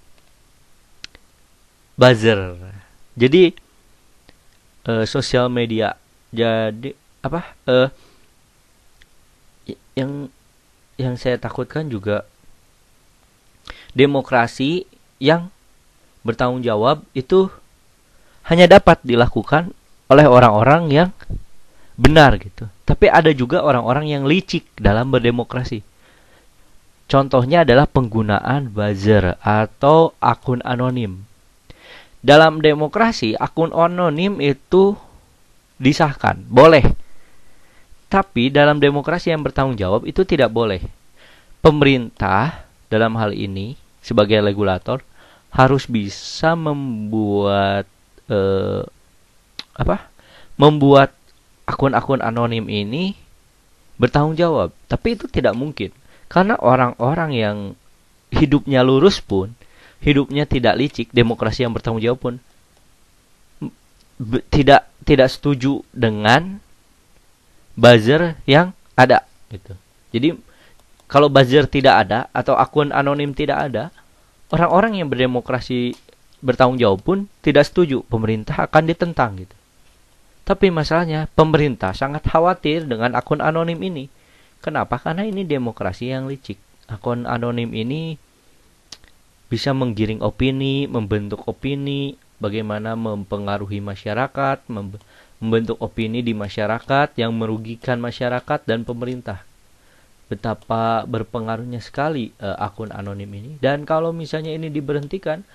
buzzer. 1.97 2.57
Jadi 3.17 3.53
uh, 4.89 5.05
sosial 5.09 5.49
media. 5.53 5.97
Jadi 6.33 6.93
apa? 7.25 7.57
Uh, 7.69 7.89
yang 9.97 10.29
yang 11.01 11.17
saya 11.17 11.41
takutkan 11.41 11.89
juga 11.89 12.25
demokrasi 13.97 14.85
yang 15.21 15.49
bertanggung 16.27 16.67
jawab 16.67 17.07
itu 17.15 17.49
hanya 18.47 18.67
dapat 18.67 18.99
dilakukan 19.07 19.71
oleh 20.11 20.27
orang-orang 20.27 20.91
yang 20.91 21.11
benar 21.99 22.37
gitu. 22.39 22.69
Tapi 22.87 23.11
ada 23.11 23.33
juga 23.35 23.65
orang-orang 23.65 24.13
yang 24.13 24.23
licik 24.29 24.67
dalam 24.79 25.11
berdemokrasi. 25.11 25.83
Contohnya 27.07 27.63
adalah 27.63 27.87
penggunaan 27.87 28.71
buzzer 28.71 29.39
atau 29.43 30.15
akun 30.19 30.59
anonim. 30.67 31.23
Dalam 32.19 32.59
demokrasi, 32.59 33.39
akun 33.39 33.71
anonim 33.71 34.43
itu 34.43 34.99
disahkan, 35.79 36.43
boleh. 36.51 36.83
Tapi 38.11 38.51
dalam 38.51 38.83
demokrasi 38.83 39.31
yang 39.31 39.47
bertanggung 39.47 39.79
jawab 39.79 40.03
itu 40.07 40.27
tidak 40.27 40.51
boleh. 40.51 40.83
Pemerintah 41.63 42.67
dalam 42.91 43.15
hal 43.19 43.35
ini 43.35 43.75
sebagai 44.03 44.39
regulator 44.43 45.03
harus 45.51 45.87
bisa 45.89 46.55
membuat 46.55 47.87
eh, 48.31 48.83
apa? 49.77 50.11
Membuat 50.57 51.13
akun-akun 51.69 52.25
anonim 52.25 52.67
ini 52.71 53.17
bertanggung 54.01 54.37
jawab. 54.37 54.73
Tapi 54.89 55.17
itu 55.19 55.29
tidak 55.29 55.53
mungkin. 55.57 55.93
Karena 56.27 56.59
orang-orang 56.59 57.31
yang 57.33 57.57
hidupnya 58.35 58.83
lurus 58.83 59.23
pun, 59.23 59.55
hidupnya 60.03 60.45
tidak 60.45 60.75
licik, 60.77 61.09
demokrasi 61.15 61.65
yang 61.65 61.73
bertanggung 61.73 62.03
jawab 62.03 62.21
pun 62.21 62.35
tidak 64.49 64.89
tidak 65.05 65.29
setuju 65.29 65.85
dengan 65.93 66.59
buzzer 67.77 68.41
yang 68.49 68.73
ada 68.97 69.29
gitu. 69.53 69.77
Jadi 70.11 70.29
kalau 71.07 71.29
buzzer 71.29 71.69
tidak 71.69 72.09
ada 72.09 72.27
atau 72.33 72.57
akun 72.57 72.91
anonim 72.91 73.37
tidak 73.37 73.71
ada, 73.71 73.93
orang-orang 74.53 75.03
yang 75.03 75.09
berdemokrasi 75.11 75.97
bertanggung 76.45 76.79
jawab 76.79 77.01
pun 77.03 77.19
tidak 77.43 77.67
setuju, 77.67 78.05
pemerintah 78.07 78.69
akan 78.69 78.85
ditentang 78.87 79.41
gitu. 79.41 79.57
Tapi 80.47 80.71
masalahnya 80.71 81.27
pemerintah 81.35 81.91
sangat 81.91 82.23
khawatir 82.23 82.87
dengan 82.87 83.19
akun 83.19 83.43
anonim 83.43 83.83
ini. 83.83 84.07
Kenapa? 84.63 85.03
Karena 85.03 85.27
ini 85.27 85.43
demokrasi 85.43 86.15
yang 86.15 86.31
licik. 86.31 86.59
Akun 86.87 87.27
anonim 87.27 87.75
ini 87.75 88.15
bisa 89.51 89.75
menggiring 89.75 90.23
opini, 90.23 90.87
membentuk 90.87 91.43
opini, 91.51 92.15
bagaimana 92.39 92.95
mempengaruhi 92.95 93.83
masyarakat, 93.83 94.63
membentuk 95.43 95.79
opini 95.83 96.23
di 96.23 96.31
masyarakat 96.31 97.19
yang 97.19 97.35
merugikan 97.35 97.99
masyarakat 97.99 98.63
dan 98.67 98.87
pemerintah. 98.87 99.43
Betapa 100.27 101.07
berpengaruhnya 101.07 101.79
sekali 101.79 102.35
uh, 102.43 102.59
akun 102.59 102.91
anonim 102.91 103.31
ini. 103.31 103.53
Dan 103.63 103.87
kalau 103.87 104.11
misalnya 104.11 104.51
ini 104.51 104.71
diberhentikan, 104.75 105.47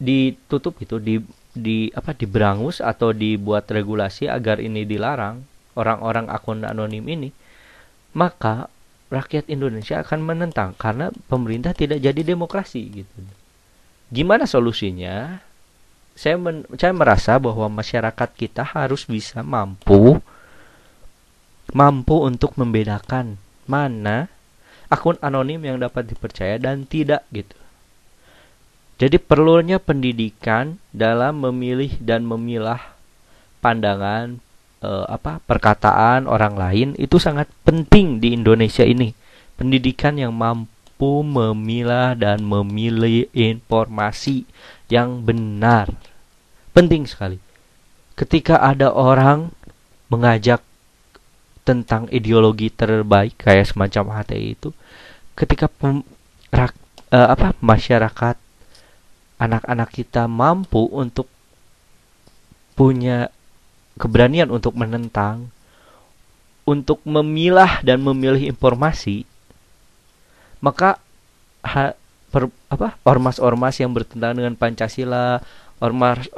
ditutup 0.00 0.80
itu, 0.80 0.96
di 0.96 1.20
di 1.52 1.92
apa 1.92 2.16
diberangus 2.16 2.80
atau 2.80 3.12
dibuat 3.12 3.68
regulasi 3.68 4.24
agar 4.24 4.56
ini 4.56 4.88
dilarang 4.88 5.44
orang-orang 5.76 6.32
akun 6.32 6.64
anonim 6.64 7.04
ini 7.04 7.28
maka 8.16 8.72
rakyat 9.12 9.52
Indonesia 9.52 10.00
akan 10.00 10.20
menentang 10.24 10.72
karena 10.80 11.12
pemerintah 11.28 11.76
tidak 11.76 12.00
jadi 12.00 12.20
demokrasi 12.24 13.04
gitu 13.04 13.20
gimana 14.08 14.48
solusinya 14.48 15.44
saya 16.16 16.40
men, 16.40 16.64
saya 16.76 16.92
merasa 16.96 17.36
bahwa 17.36 17.68
masyarakat 17.68 18.28
kita 18.32 18.64
harus 18.64 19.04
bisa 19.04 19.44
mampu 19.44 20.20
mampu 21.72 22.16
untuk 22.16 22.56
membedakan 22.56 23.36
mana 23.72 24.28
akun 24.92 25.16
anonim 25.24 25.64
yang 25.64 25.80
dapat 25.80 26.12
dipercaya 26.12 26.60
dan 26.60 26.84
tidak 26.84 27.24
gitu 27.32 27.56
jadi 29.02 29.18
perlunya 29.18 29.82
pendidikan 29.82 30.78
dalam 30.94 31.42
memilih 31.42 31.96
dan 31.98 32.22
memilah 32.22 32.78
pandangan 33.58 34.38
eh, 34.78 35.06
apa 35.10 35.42
perkataan 35.42 36.30
orang 36.30 36.54
lain 36.54 36.88
itu 36.94 37.18
sangat 37.18 37.50
penting 37.66 38.22
di 38.22 38.30
Indonesia 38.30 38.86
ini. 38.86 39.10
Pendidikan 39.58 40.18
yang 40.22 40.30
mampu 40.30 41.26
memilah 41.26 42.14
dan 42.14 42.46
memilih 42.46 43.26
informasi 43.34 44.46
yang 44.86 45.26
benar. 45.26 45.90
Penting 46.70 47.02
sekali. 47.02 47.42
Ketika 48.14 48.62
ada 48.62 48.94
orang 48.94 49.50
mengajak 50.06 50.62
tentang 51.62 52.10
ideologi 52.10 52.68
terbaik 52.68 53.38
kayak 53.38 53.70
semacam 53.70 54.22
HTI 54.22 54.58
itu, 54.58 54.70
ketika 55.38 55.70
pem, 55.70 56.02
rak, 56.50 56.74
uh, 57.14 57.30
apa 57.30 57.54
masyarakat 57.62 58.36
anak-anak 59.38 59.90
kita 59.90 60.26
mampu 60.30 60.86
untuk 60.90 61.26
punya 62.78 63.30
keberanian 63.98 64.48
untuk 64.48 64.74
menentang, 64.74 65.50
untuk 66.62 67.02
memilah 67.02 67.82
dan 67.82 68.00
memilih 68.00 68.48
informasi, 68.48 69.26
maka 70.62 71.02
ha, 71.66 71.94
per, 72.30 72.48
apa 72.70 72.96
ormas-ormas 73.02 73.76
yang 73.82 73.90
bertentangan 73.90 74.38
dengan 74.38 74.54
Pancasila, 74.56 75.42
ormas 75.82 76.30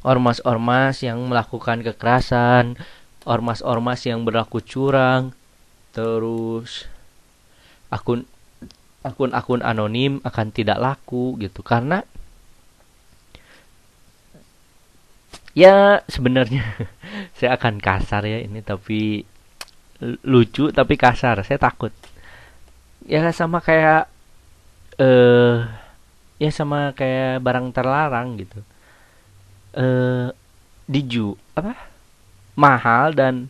ormas-ormas 0.00 1.04
yang 1.04 1.20
melakukan 1.28 1.84
kekerasan, 1.84 2.80
ormas-ormas 3.28 4.00
yang 4.08 4.24
berlaku 4.24 4.64
curang, 4.64 5.36
terus 5.92 6.88
akun 7.92 8.24
akun-akun 9.00 9.64
anonim 9.64 10.20
akan 10.24 10.52
tidak 10.52 10.80
laku 10.80 11.36
gitu. 11.40 11.60
Karena 11.64 12.04
ya 15.52 16.00
sebenarnya 16.06 16.62
saya 17.36 17.58
akan 17.58 17.82
kasar 17.82 18.24
ya 18.24 18.38
ini 18.40 18.60
tapi 18.64 19.24
lucu 20.24 20.72
tapi 20.72 20.94
kasar. 20.96 21.44
Saya 21.44 21.60
takut. 21.60 21.92
Ya 23.08 23.24
sama 23.32 23.60
kayak 23.60 24.08
eh 25.00 25.64
ya 26.40 26.50
sama 26.52 26.92
kayak 26.96 27.40
barang 27.44 27.72
terlarang 27.76 28.40
gitu. 28.40 28.60
Eh 29.76 30.32
diju 30.90 31.38
apa 31.54 31.89
mahal 32.58 33.14
dan 33.14 33.48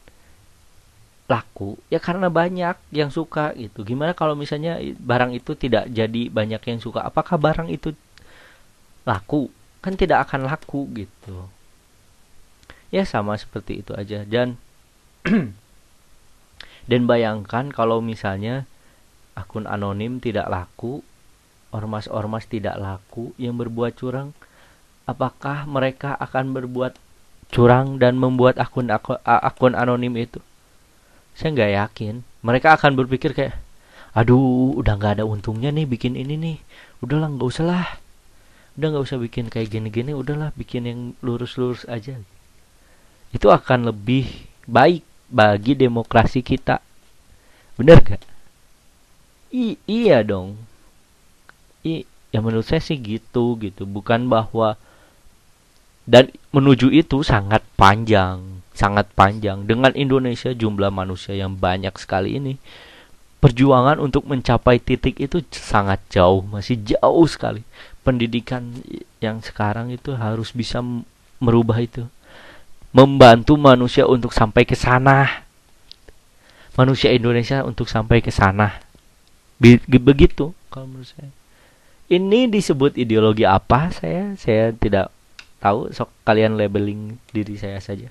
laku 1.31 1.79
ya 1.87 2.03
karena 2.03 2.27
banyak 2.27 2.75
yang 2.91 3.09
suka 3.15 3.55
gitu. 3.55 3.87
Gimana 3.87 4.19
kalau 4.19 4.35
misalnya 4.35 4.83
barang 4.83 5.31
itu 5.31 5.55
tidak 5.55 5.87
jadi 5.89 6.27
banyak 6.27 6.59
yang 6.59 6.79
suka? 6.83 7.07
Apakah 7.07 7.39
barang 7.39 7.71
itu 7.71 7.95
laku? 9.07 9.47
Kan 9.79 9.95
tidak 9.95 10.27
akan 10.27 10.51
laku 10.51 10.91
gitu. 10.93 11.47
Ya 12.91 13.07
sama 13.07 13.39
seperti 13.39 13.87
itu 13.87 13.95
aja. 13.95 14.27
Dan 14.27 14.59
dan 16.91 17.07
bayangkan 17.07 17.71
kalau 17.71 18.03
misalnya 18.03 18.67
akun 19.39 19.71
anonim 19.71 20.19
tidak 20.19 20.51
laku 20.51 21.07
ormas-ormas 21.71 22.51
tidak 22.51 22.75
laku 22.77 23.31
yang 23.39 23.55
berbuat 23.55 23.95
curang 23.95 24.35
apakah 25.07 25.67
mereka 25.71 26.19
akan 26.19 26.51
berbuat 26.51 26.99
curang 27.51 27.99
dan 27.99 28.17
membuat 28.17 28.57
akun 28.57 28.89
akun, 28.89 29.19
akun 29.27 29.75
anonim 29.75 30.15
itu. 30.17 30.39
Saya 31.35 31.55
nggak 31.55 31.73
yakin. 31.75 32.15
Mereka 32.47 32.79
akan 32.79 32.97
berpikir 32.97 33.35
kayak 33.37 33.59
aduh 34.11 34.75
udah 34.75 34.99
nggak 34.99 35.21
ada 35.21 35.25
untungnya 35.27 35.71
nih 35.71 35.87
bikin 35.87 36.15
ini 36.19 36.35
nih. 36.39 36.57
Udahlah 37.03 37.31
nggak 37.31 37.49
usah 37.51 37.67
lah. 37.67 37.87
Udah 38.79 38.87
nggak 38.95 39.05
usah 39.07 39.19
bikin 39.19 39.51
kayak 39.51 39.69
gini-gini 39.71 40.15
udahlah 40.15 40.55
bikin 40.55 40.87
yang 40.87 41.01
lurus-lurus 41.21 41.85
aja. 41.91 42.17
Itu 43.31 43.51
akan 43.51 43.91
lebih 43.91 44.27
baik 44.67 45.03
bagi 45.31 45.79
demokrasi 45.79 46.43
kita. 46.43 46.83
Bener 47.79 48.03
gak 48.03 48.23
I 49.51 49.75
iya 49.91 50.23
dong. 50.23 50.55
I 51.83 52.07
ya 52.31 52.39
menurut 52.39 52.67
saya 52.67 52.79
sih 52.79 52.99
gitu 52.99 53.59
gitu. 53.59 53.83
Bukan 53.87 54.31
bahwa 54.31 54.79
dan 56.11 56.35
menuju 56.51 56.91
itu 56.91 57.23
sangat 57.23 57.63
panjang 57.79 58.67
sangat 58.75 59.07
panjang 59.15 59.63
dengan 59.63 59.95
Indonesia 59.95 60.51
jumlah 60.51 60.91
manusia 60.91 61.39
yang 61.39 61.55
banyak 61.55 61.95
sekali 61.95 62.43
ini 62.43 62.59
perjuangan 63.39 64.03
untuk 64.03 64.27
mencapai 64.27 64.83
titik 64.83 65.23
itu 65.23 65.39
sangat 65.55 66.03
jauh 66.11 66.43
masih 66.43 66.83
jauh 66.83 67.27
sekali 67.31 67.63
pendidikan 68.03 68.75
yang 69.23 69.39
sekarang 69.39 69.95
itu 69.95 70.19
harus 70.19 70.51
bisa 70.51 70.83
merubah 71.39 71.79
itu 71.79 72.11
membantu 72.91 73.55
manusia 73.55 74.07
untuk 74.07 74.35
sampai 74.35 74.67
ke 74.67 74.75
sana. 74.75 75.47
Manusia 76.75 77.15
Indonesia 77.15 77.63
untuk 77.67 77.87
sampai 77.91 78.23
ke 78.23 78.31
sana. 78.35 78.79
Begitu 79.61 80.55
kalau 80.73 80.87
menurut 80.89 81.11
saya. 81.11 81.31
Ini 82.11 82.51
disebut 82.51 82.99
ideologi 82.99 83.47
apa? 83.47 83.95
Saya 83.95 84.35
saya 84.35 84.75
tidak 84.75 85.15
tahu. 85.61 85.93
Sok 85.93 86.11
kalian 86.25 86.57
labeling 86.57 87.21
diri 87.31 87.55
saya 87.61 87.79
saja. 87.79 88.09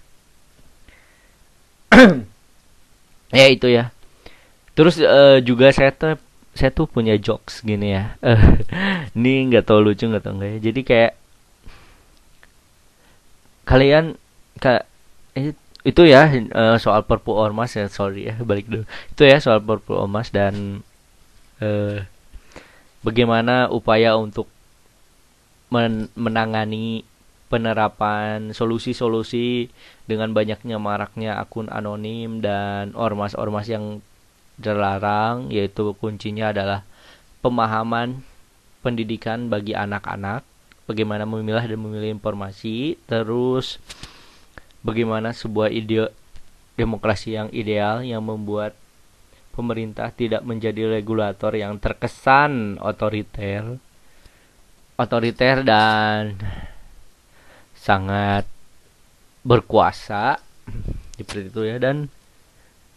ya 3.36 3.46
itu 3.50 3.68
ya. 3.68 3.92
Terus 4.78 5.02
uh, 5.02 5.42
juga 5.44 5.74
saya 5.76 5.92
tuh 5.92 6.16
saya 6.56 6.72
tuh 6.72 6.88
punya 6.88 7.18
jokes 7.20 7.66
gini 7.66 7.98
ya. 7.98 8.16
ini 9.18 9.50
nggak 9.52 9.66
tahu 9.66 9.82
lucu 9.82 10.06
nggak 10.08 10.24
tahu 10.24 10.40
enggak 10.40 10.50
ya. 10.56 10.60
Jadi 10.72 10.82
kayak 10.86 11.14
kalian 13.70 14.18
Kak 14.60 14.90
itu 15.88 16.02
ya 16.04 16.28
uh, 16.52 16.76
soal 16.76 17.08
perpu 17.08 17.32
ormas 17.32 17.72
ya 17.78 17.88
sorry 17.88 18.28
ya 18.28 18.36
balik 18.50 18.68
dulu 18.68 18.84
itu 18.86 19.24
ya 19.24 19.40
soal 19.40 19.64
perpu 19.64 19.96
ormas 19.96 20.28
dan 20.34 20.84
uh, 21.64 22.04
bagaimana 23.00 23.72
upaya 23.72 24.20
untuk 24.20 24.52
men 25.72 26.12
menangani 26.20 27.08
penerapan 27.50 28.54
solusi-solusi 28.54 29.74
dengan 30.06 30.32
banyaknya 30.32 30.78
maraknya 30.78 31.42
akun 31.42 31.68
anonim 31.68 32.46
dan 32.46 32.94
ormas-ormas 32.94 33.66
yang 33.66 34.06
terlarang 34.62 35.50
yaitu 35.50 35.98
kuncinya 35.98 36.54
adalah 36.54 36.86
pemahaman 37.42 38.22
pendidikan 38.86 39.50
bagi 39.50 39.74
anak-anak 39.74 40.46
bagaimana 40.86 41.26
memilah 41.26 41.66
dan 41.66 41.80
memilih 41.82 42.16
informasi 42.16 43.02
terus 43.10 43.82
bagaimana 44.86 45.34
sebuah 45.34 45.74
ide 45.74 46.14
demokrasi 46.80 47.36
yang 47.36 47.50
ideal 47.52 48.06
yang 48.06 48.24
membuat 48.24 48.78
pemerintah 49.52 50.14
tidak 50.16 50.46
menjadi 50.48 50.88
regulator 50.88 51.52
yang 51.52 51.76
terkesan 51.82 52.80
otoriter 52.80 53.76
otoriter 54.96 55.64
dan 55.64 56.40
sangat 57.90 58.46
berkuasa 59.42 60.38
seperti 61.18 61.50
itu 61.50 61.62
ya. 61.66 61.82
Dan 61.82 62.14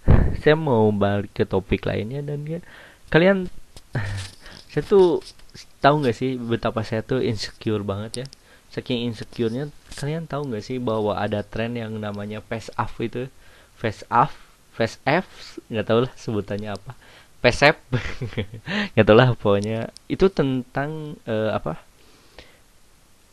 saya 0.44 0.52
mau 0.52 0.92
balik 0.92 1.32
ke 1.32 1.48
topik 1.48 1.88
lainnya 1.88 2.20
dan 2.20 2.44
ya 2.44 2.60
kalian 3.08 3.48
saya 4.72 4.84
tuh 4.84 5.24
tahu 5.80 6.04
nggak 6.04 6.16
sih 6.16 6.36
betapa 6.36 6.84
saya 6.84 7.00
tuh 7.00 7.24
insecure 7.24 7.80
banget 7.80 8.12
ya? 8.24 8.26
Saking 8.72 9.08
insecure-nya 9.08 9.72
kalian 9.96 10.28
tahu 10.28 10.52
nggak 10.52 10.64
sih 10.64 10.76
bahwa 10.76 11.16
ada 11.16 11.40
tren 11.44 11.76
yang 11.76 11.96
namanya 11.96 12.44
face 12.44 12.68
off 12.76 13.00
itu? 13.00 13.32
Face 13.80 14.04
off 14.12 14.52
face 14.72 14.96
F 15.04 15.60
nggak 15.68 15.86
tahu 15.88 16.08
lah 16.08 16.12
sebutannya 16.16 16.72
apa. 16.72 16.96
Pesep 17.44 17.76
nggak 18.96 19.06
tahu 19.06 19.16
lah 19.16 19.28
pokoknya. 19.36 19.92
Itu 20.08 20.32
tentang 20.32 21.20
uh, 21.28 21.52
apa 21.52 21.80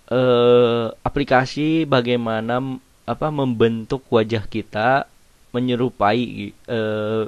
uh, 0.09 0.93
aplikasi 1.05 1.85
bagaimana 1.85 2.59
apa 3.05 3.27
membentuk 3.33 4.05
wajah 4.13 4.45
kita 4.45 5.09
menyerupai 5.49 6.53
uh, 6.69 7.25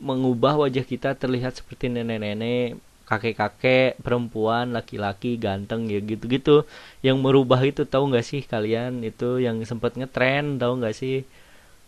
mengubah 0.00 0.54
wajah 0.54 0.86
kita 0.86 1.18
terlihat 1.18 1.58
seperti 1.58 1.90
nenek-nenek 1.90 2.78
kakek-kakek 3.08 3.98
perempuan 4.04 4.70
laki-laki 4.70 5.40
ganteng 5.40 5.88
ya 5.88 5.98
gitu-gitu. 5.98 6.68
Yang 7.00 7.16
merubah 7.18 7.58
itu 7.64 7.88
tahu 7.88 8.12
nggak 8.12 8.22
sih 8.22 8.44
kalian? 8.44 9.00
Itu 9.02 9.40
yang 9.40 9.58
sempat 9.64 9.96
ngetren 9.96 10.60
tahu 10.60 10.78
nggak 10.84 10.94
sih? 10.94 11.24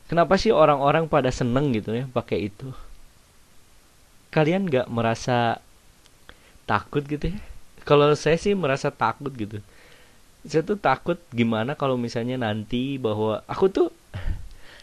Kenapa 0.09 0.41
sih 0.41 0.51
orang-orang 0.51 1.07
pada 1.07 1.31
seneng 1.31 1.71
gitu 1.77 1.95
ya 1.95 2.09
pakai 2.11 2.51
itu? 2.51 2.73
Kalian 4.35 4.67
nggak 4.67 4.91
merasa 4.91 5.63
takut 6.67 7.05
gitu 7.07 7.31
ya 7.31 7.50
kalau 7.91 8.15
saya 8.15 8.39
sih 8.39 8.55
merasa 8.55 8.95
takut 8.95 9.35
gitu. 9.35 9.59
Saya 10.47 10.63
tuh 10.63 10.79
takut 10.79 11.19
gimana 11.35 11.75
kalau 11.75 11.99
misalnya 11.99 12.39
nanti 12.39 13.03
bahwa 13.03 13.43
aku 13.51 13.67
tuh 13.67 13.89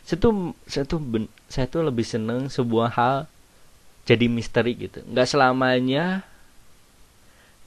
saya 0.03 0.19
tuh 0.19 0.51
saya 0.67 0.83
tuh 0.83 0.99
ben, 0.99 1.31
saya 1.47 1.71
tuh 1.71 1.87
lebih 1.87 2.03
seneng 2.03 2.51
sebuah 2.51 2.91
hal 2.99 3.15
jadi 4.03 4.27
misteri 4.27 4.75
gitu. 4.75 4.99
Nggak 5.07 5.31
selamanya 5.31 6.27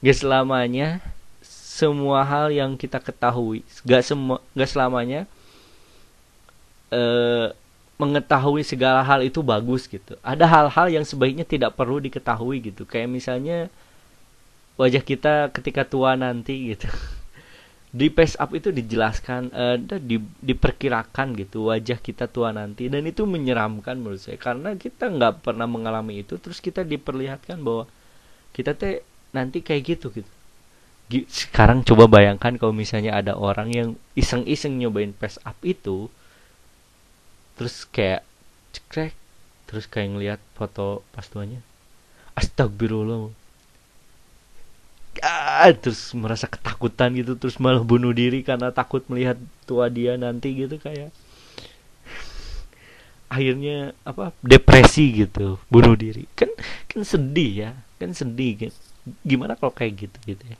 nggak 0.05 0.17
selamanya 0.21 1.01
semua 1.41 2.21
hal 2.21 2.53
yang 2.53 2.77
kita 2.77 3.01
ketahui 3.01 3.65
nggak 3.81 4.01
semua 4.05 4.37
nggak 4.53 4.69
selamanya 4.69 5.21
eh, 6.93 7.49
mengetahui 7.97 8.61
segala 8.61 9.01
hal 9.01 9.25
itu 9.25 9.41
bagus 9.41 9.89
gitu. 9.89 10.17
Ada 10.21 10.45
hal-hal 10.45 11.01
yang 11.01 11.05
sebaiknya 11.05 11.45
tidak 11.45 11.73
perlu 11.73 11.97
diketahui 11.97 12.73
gitu. 12.73 12.85
Kayak 12.85 13.09
misalnya 13.09 13.69
wajah 14.81 15.05
kita 15.05 15.53
ketika 15.53 15.85
tua 15.85 16.17
nanti 16.17 16.73
gitu. 16.73 16.89
Di 17.91 18.07
face 18.09 18.39
up 18.39 18.55
itu 18.55 18.71
dijelaskan 18.71 19.51
uh, 19.51 19.75
di, 19.99 20.17
diperkirakan 20.17 21.35
gitu 21.37 21.69
wajah 21.69 22.01
kita 22.01 22.25
tua 22.25 22.49
nanti. 22.49 22.89
Dan 22.89 23.05
itu 23.05 23.29
menyeramkan 23.29 24.01
menurut 24.01 24.17
saya. 24.17 24.41
Karena 24.41 24.73
kita 24.73 25.11
nggak 25.11 25.45
pernah 25.45 25.69
mengalami 25.69 26.25
itu 26.25 26.41
terus 26.41 26.57
kita 26.57 26.81
diperlihatkan 26.81 27.61
bahwa 27.61 27.85
kita 28.57 28.73
teh 28.73 29.05
nanti 29.35 29.61
kayak 29.61 29.83
gitu 29.85 30.09
gitu. 30.09 30.31
Sekarang 31.27 31.83
coba 31.83 32.07
bayangkan 32.07 32.55
kalau 32.55 32.71
misalnya 32.71 33.19
ada 33.19 33.35
orang 33.35 33.69
yang 33.69 33.89
iseng-iseng 34.15 34.79
nyobain 34.79 35.11
face 35.11 35.37
up 35.43 35.59
itu 35.61 36.07
terus 37.59 37.83
kayak 37.91 38.23
cekrek 38.71 39.13
terus 39.67 39.91
kayak 39.91 40.15
ngeliat 40.15 40.39
foto 40.55 41.03
pas 41.11 41.27
tuanya. 41.27 41.59
Astagfirullah 42.39 43.40
ah, 45.51 45.71
terus 45.75 46.15
merasa 46.15 46.47
ketakutan 46.47 47.11
gitu 47.19 47.35
terus 47.35 47.59
malah 47.59 47.83
bunuh 47.83 48.15
diri 48.15 48.39
karena 48.47 48.71
takut 48.71 49.03
melihat 49.11 49.35
tua 49.67 49.91
dia 49.91 50.15
nanti 50.15 50.55
gitu 50.55 50.79
kayak 50.79 51.11
akhirnya 53.31 53.95
apa 54.03 54.35
depresi 54.43 55.23
gitu 55.23 55.55
bunuh 55.71 55.95
diri. 55.95 56.27
Kan 56.35 56.51
kan 56.87 57.07
sedih 57.07 57.51
ya 57.67 57.71
kan 57.95 58.11
sedih 58.11 58.67
gitu. 58.67 58.77
gimana 59.25 59.57
kalau 59.57 59.73
kayak 59.73 60.07
gitu 60.07 60.17
gitu 60.35 60.43
ya? 60.45 60.57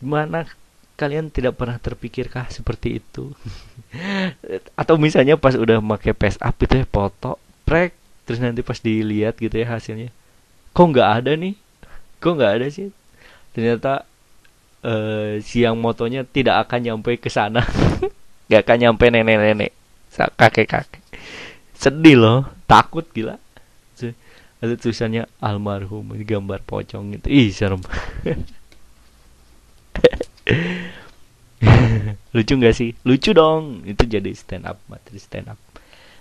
Gimana 0.00 0.48
kalian 0.96 1.28
tidak 1.28 1.60
pernah 1.60 1.76
terpikirkah 1.76 2.48
seperti 2.48 2.98
itu? 2.98 3.36
Atau 4.80 4.96
misalnya 4.96 5.36
pas 5.36 5.52
udah 5.52 5.78
pakai 5.78 6.16
face 6.16 6.40
up 6.40 6.56
itu 6.58 6.80
ya 6.80 6.86
foto 6.88 7.36
prek 7.68 7.92
terus 8.26 8.42
nanti 8.42 8.64
pas 8.64 8.80
dilihat 8.80 9.36
gitu 9.36 9.52
ya 9.52 9.76
hasilnya. 9.76 10.10
Kok 10.72 10.86
nggak 10.96 11.08
ada 11.22 11.32
nih? 11.36 11.54
Kok 12.18 12.32
nggak 12.40 12.52
ada 12.56 12.66
sih 12.72 12.88
ternyata 13.56 14.04
uh, 14.84 15.40
siang 15.40 15.80
motonya 15.80 16.28
tidak 16.28 16.68
akan 16.68 16.80
nyampe 16.84 17.16
ke 17.16 17.32
sana. 17.32 17.64
Nggak 18.52 18.60
akan 18.68 18.76
nyampe 18.84 19.08
nenek-nenek 19.08 19.72
kakek-kakek. 20.12 21.00
Sedih 21.72 22.20
loh 22.20 22.44
takut 22.68 23.08
gila. 23.16 23.40
Ada 24.56 24.72
tulisannya 24.80 25.28
almarhum 25.36 26.16
gambar 26.16 26.64
pocong 26.64 27.12
gitu 27.16 27.28
ih 27.28 27.52
serem. 27.52 27.84
Lucu 32.32 32.56
nggak 32.56 32.72
sih? 32.72 32.96
Lucu 33.04 33.36
dong. 33.36 33.84
Itu 33.84 34.08
jadi 34.08 34.32
stand 34.32 34.64
up 34.64 34.80
materi 34.88 35.20
stand 35.20 35.52
up 35.52 35.60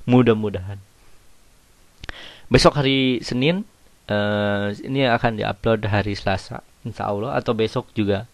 mudah-mudahan. 0.04 0.84
Besok 2.52 2.84
hari 2.84 3.24
Senin 3.24 3.64
uh, 4.12 4.76
ini 4.84 5.08
akan 5.08 5.40
diupload 5.40 5.88
hari 5.88 6.20
Selasa 6.20 6.60
Insya 6.86 7.10
Allah 7.10 7.34
atau 7.34 7.58
besok 7.58 7.90
juga 7.98 8.30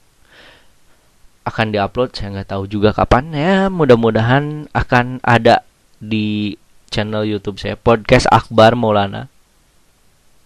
akan 1.48 1.74
diupload 1.74 2.14
saya 2.14 2.36
nggak 2.36 2.52
tahu 2.52 2.64
juga 2.68 2.92
kapan 2.92 3.32
ya. 3.32 3.56
Mudah-mudahan 3.72 4.68
akan 4.76 5.24
ada 5.24 5.64
di 5.98 6.60
channel 6.92 7.24
YouTube 7.24 7.58
saya 7.58 7.80
podcast 7.80 8.28
Akbar 8.28 8.76
Maulana 8.76 9.32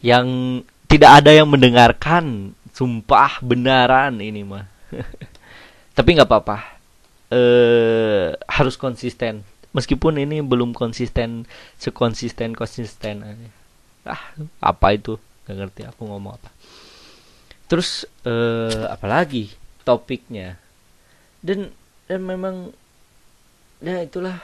yang 0.05 0.61
tidak 0.85 1.25
ada 1.25 1.33
yang 1.33 1.49
mendengarkan. 1.49 2.53
Sumpah 2.75 3.39
benaran 3.39 4.19
ini 4.19 4.45
mah. 4.45 4.67
Tapi 5.97 6.09
nggak 6.13 6.29
apa-apa. 6.29 6.57
Eh 7.33 8.37
harus 8.45 8.77
konsisten. 8.77 9.41
Meskipun 9.75 10.21
ini 10.21 10.39
belum 10.39 10.71
konsisten 10.71 11.43
sekonsisten 11.81 12.55
konsisten 12.55 13.25
ah 14.07 14.21
apa 14.63 14.87
itu? 14.95 15.19
Nggak 15.43 15.55
ngerti 15.57 15.81
aku 15.89 16.07
ngomong 16.07 16.39
apa 16.39 16.54
terus 17.65 18.06
eh, 18.25 18.86
apalagi 18.89 19.54
topiknya? 19.86 20.58
Dan 21.41 21.71
dan 22.06 22.21
memang 22.21 22.73
ya 23.82 24.01
itulah 24.01 24.38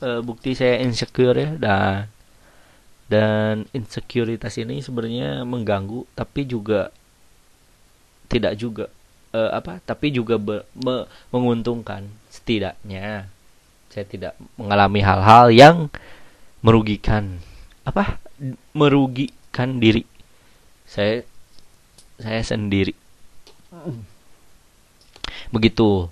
eh, 0.00 0.20
bukti 0.20 0.56
saya 0.56 0.80
insecure 0.80 1.36
ya 1.36 1.50
dan 1.56 2.08
dan 3.12 3.68
insecuritas 3.76 4.56
ini 4.56 4.80
sebenarnya 4.80 5.44
mengganggu 5.44 6.08
tapi 6.16 6.48
juga 6.48 6.88
tidak 8.32 8.56
juga 8.56 8.88
eh, 9.36 9.50
apa 9.52 9.80
tapi 9.84 10.08
juga 10.08 10.40
be, 10.40 10.64
me, 10.72 11.04
menguntungkan 11.28 12.08
setidaknya. 12.32 13.28
Saya 13.92 14.08
tidak 14.08 14.32
mengalami 14.56 15.04
hal-hal 15.04 15.52
yang 15.52 15.76
merugikan 16.64 17.44
apa 17.84 18.16
merugikan 18.72 19.76
diri. 19.76 20.08
Saya 20.88 21.28
saya 22.20 22.42
sendiri. 22.44 22.92
Begitu. 25.54 26.08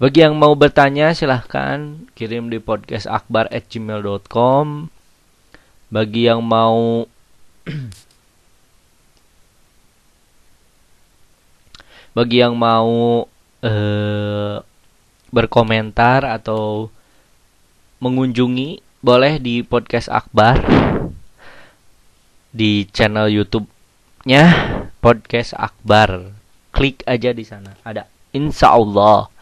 Bagi 0.00 0.24
yang 0.24 0.36
mau 0.36 0.56
bertanya 0.56 1.12
silahkan 1.12 2.08
kirim 2.16 2.48
di 2.48 2.56
podcast 2.56 3.04
akbar 3.04 3.48
at 3.52 3.68
gmail.com 3.68 4.88
bagi 5.90 6.30
yang 6.30 6.40
mau 6.40 7.04
bagi 12.16 12.36
yang 12.40 12.54
mau 12.56 13.26
uh, 13.62 14.56
berkomentar 15.30 16.26
atau 16.26 16.90
mengunjungi 18.00 18.82
boleh 19.00 19.38
di 19.38 19.62
podcast 19.62 20.10
Akbar 20.10 20.60
di 22.50 22.84
channel 22.90 23.30
YouTube-nya 24.20 24.44
podcast 25.00 25.56
Akbar. 25.56 26.36
Klik 26.76 27.00
aja 27.08 27.32
di 27.32 27.40
sana. 27.40 27.72
Ada 27.80 28.04
insya 28.36 28.76
Allah. 28.76 29.32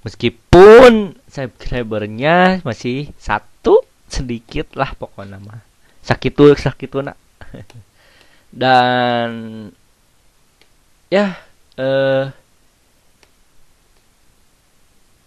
Meskipun 0.00 1.20
subscribernya 1.28 2.64
masih 2.64 3.12
satu 3.20 3.84
sedikit 4.08 4.72
lah 4.72 4.96
pokoknya 4.96 5.36
mah. 5.36 5.60
Sakit 6.00 6.32
tuh 6.32 6.56
sakit 6.56 6.88
tuh 6.88 7.04
nak. 7.04 7.20
Dan 8.56 9.68
ya 11.12 11.36
eh 11.76 12.32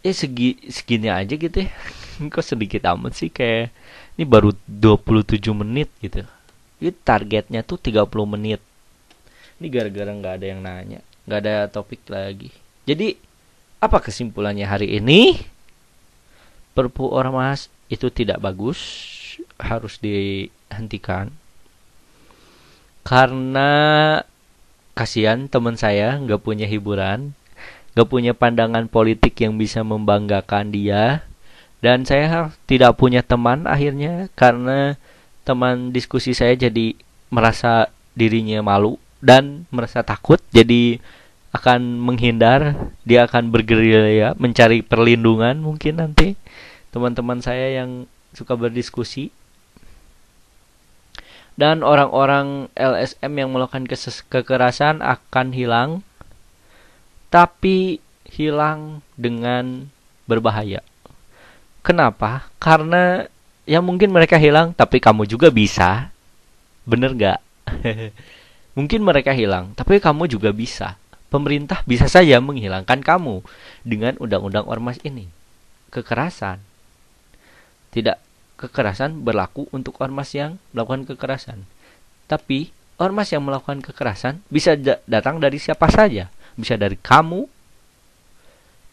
ya 0.02 0.14
segi 0.18 0.58
segini 0.74 1.14
aja 1.14 1.38
gitu 1.38 1.62
ya 1.62 1.70
kok 2.34 2.42
sedikit 2.42 2.90
amat 2.90 3.14
sih 3.14 3.30
kayak 3.30 3.70
ini 4.18 4.26
baru 4.26 4.52
27 4.66 5.46
menit 5.54 5.92
gitu 6.02 6.26
ini 6.78 6.92
targetnya 6.94 7.62
tuh 7.66 7.82
30 7.82 8.08
menit. 8.26 8.62
Ini 9.58 9.68
gara-gara 9.74 10.12
nggak 10.14 10.34
ada 10.38 10.46
yang 10.46 10.62
nanya 10.62 11.02
nggak 11.28 11.40
ada 11.44 11.56
topik 11.68 12.08
lagi. 12.08 12.50
Jadi 12.88 13.20
apa 13.84 14.00
kesimpulannya 14.00 14.64
hari 14.64 14.96
ini? 14.96 15.36
Perpu 16.72 17.12
ormas 17.12 17.68
itu 17.92 18.08
tidak 18.08 18.40
bagus 18.40 18.80
harus 19.60 20.00
dihentikan. 20.00 21.34
Karena 23.04 23.70
kasihan 24.96 25.52
teman 25.52 25.76
saya 25.76 26.16
nggak 26.18 26.42
punya 26.42 26.66
hiburan 26.66 27.36
gak 27.98 28.14
punya 28.14 28.38
pandangan 28.38 28.86
politik 28.86 29.42
yang 29.42 29.58
bisa 29.58 29.82
membanggakan 29.82 30.70
dia 30.70 31.26
dan 31.82 32.06
saya 32.06 32.54
tidak 32.70 32.94
punya 32.94 33.26
teman 33.26 33.66
akhirnya 33.66 34.30
karena 34.38 35.02
teman 35.48 35.96
diskusi 35.96 36.36
saya 36.36 36.60
jadi 36.60 36.92
merasa 37.32 37.88
dirinya 38.20 38.60
malu 38.60 39.00
dan 39.24 39.64
merasa 39.72 40.04
takut 40.04 40.44
jadi 40.52 41.00
akan 41.56 42.04
menghindar 42.04 42.76
dia 43.08 43.24
akan 43.24 43.48
bergerilya 43.48 44.36
mencari 44.36 44.84
perlindungan 44.84 45.64
mungkin 45.64 46.04
nanti 46.04 46.36
teman-teman 46.92 47.40
saya 47.40 47.80
yang 47.80 48.04
suka 48.36 48.60
berdiskusi 48.60 49.32
dan 51.58 51.82
orang-orang 51.82 52.70
LSM 52.78 53.34
yang 53.34 53.50
melakukan 53.50 53.90
kekerasan 54.30 55.02
akan 55.02 55.56
hilang 55.56 56.06
tapi 57.34 58.00
hilang 58.30 59.02
dengan 59.18 59.90
berbahaya. 60.30 60.86
Kenapa? 61.82 62.52
Karena 62.62 63.26
ya 63.68 63.84
mungkin 63.84 64.10
mereka 64.10 64.40
hilang, 64.40 64.72
tapi 64.74 65.04
kamu 65.04 65.28
juga 65.28 65.52
bisa. 65.52 66.10
Bener 66.88 67.12
gak? 67.14 67.40
mungkin 68.78 69.04
mereka 69.04 69.36
hilang, 69.36 69.76
tapi 69.76 70.00
kamu 70.00 70.32
juga 70.32 70.56
bisa. 70.56 70.96
Pemerintah 71.28 71.84
bisa 71.84 72.08
saja 72.08 72.40
menghilangkan 72.40 73.04
kamu 73.04 73.44
dengan 73.84 74.16
undang-undang 74.24 74.64
ormas 74.64 74.96
ini. 75.04 75.28
Kekerasan. 75.92 76.64
Tidak 77.92 78.18
kekerasan 78.56 79.22
berlaku 79.28 79.68
untuk 79.76 80.00
ormas 80.00 80.32
yang 80.32 80.56
melakukan 80.72 81.04
kekerasan. 81.04 81.68
Tapi 82.32 82.72
ormas 82.96 83.30
yang 83.36 83.44
melakukan 83.44 83.84
kekerasan 83.84 84.40
bisa 84.48 84.80
datang 85.06 85.44
dari 85.44 85.60
siapa 85.60 85.92
saja 85.92 86.32
bisa 86.58 86.76
dari 86.76 86.98
kamu. 86.98 87.46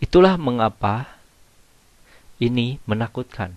Itulah 0.05 0.37
mengapa 0.37 1.17
ini 2.37 2.77
menakutkan. 2.85 3.57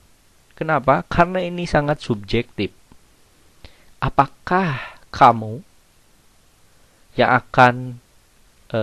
Kenapa? 0.58 1.06
Karena 1.06 1.38
ini 1.38 1.70
sangat 1.70 2.02
subjektif. 2.02 2.74
Apakah 4.02 4.98
kamu 5.14 5.62
yang 7.14 7.30
akan 7.38 8.02
e, 8.74 8.80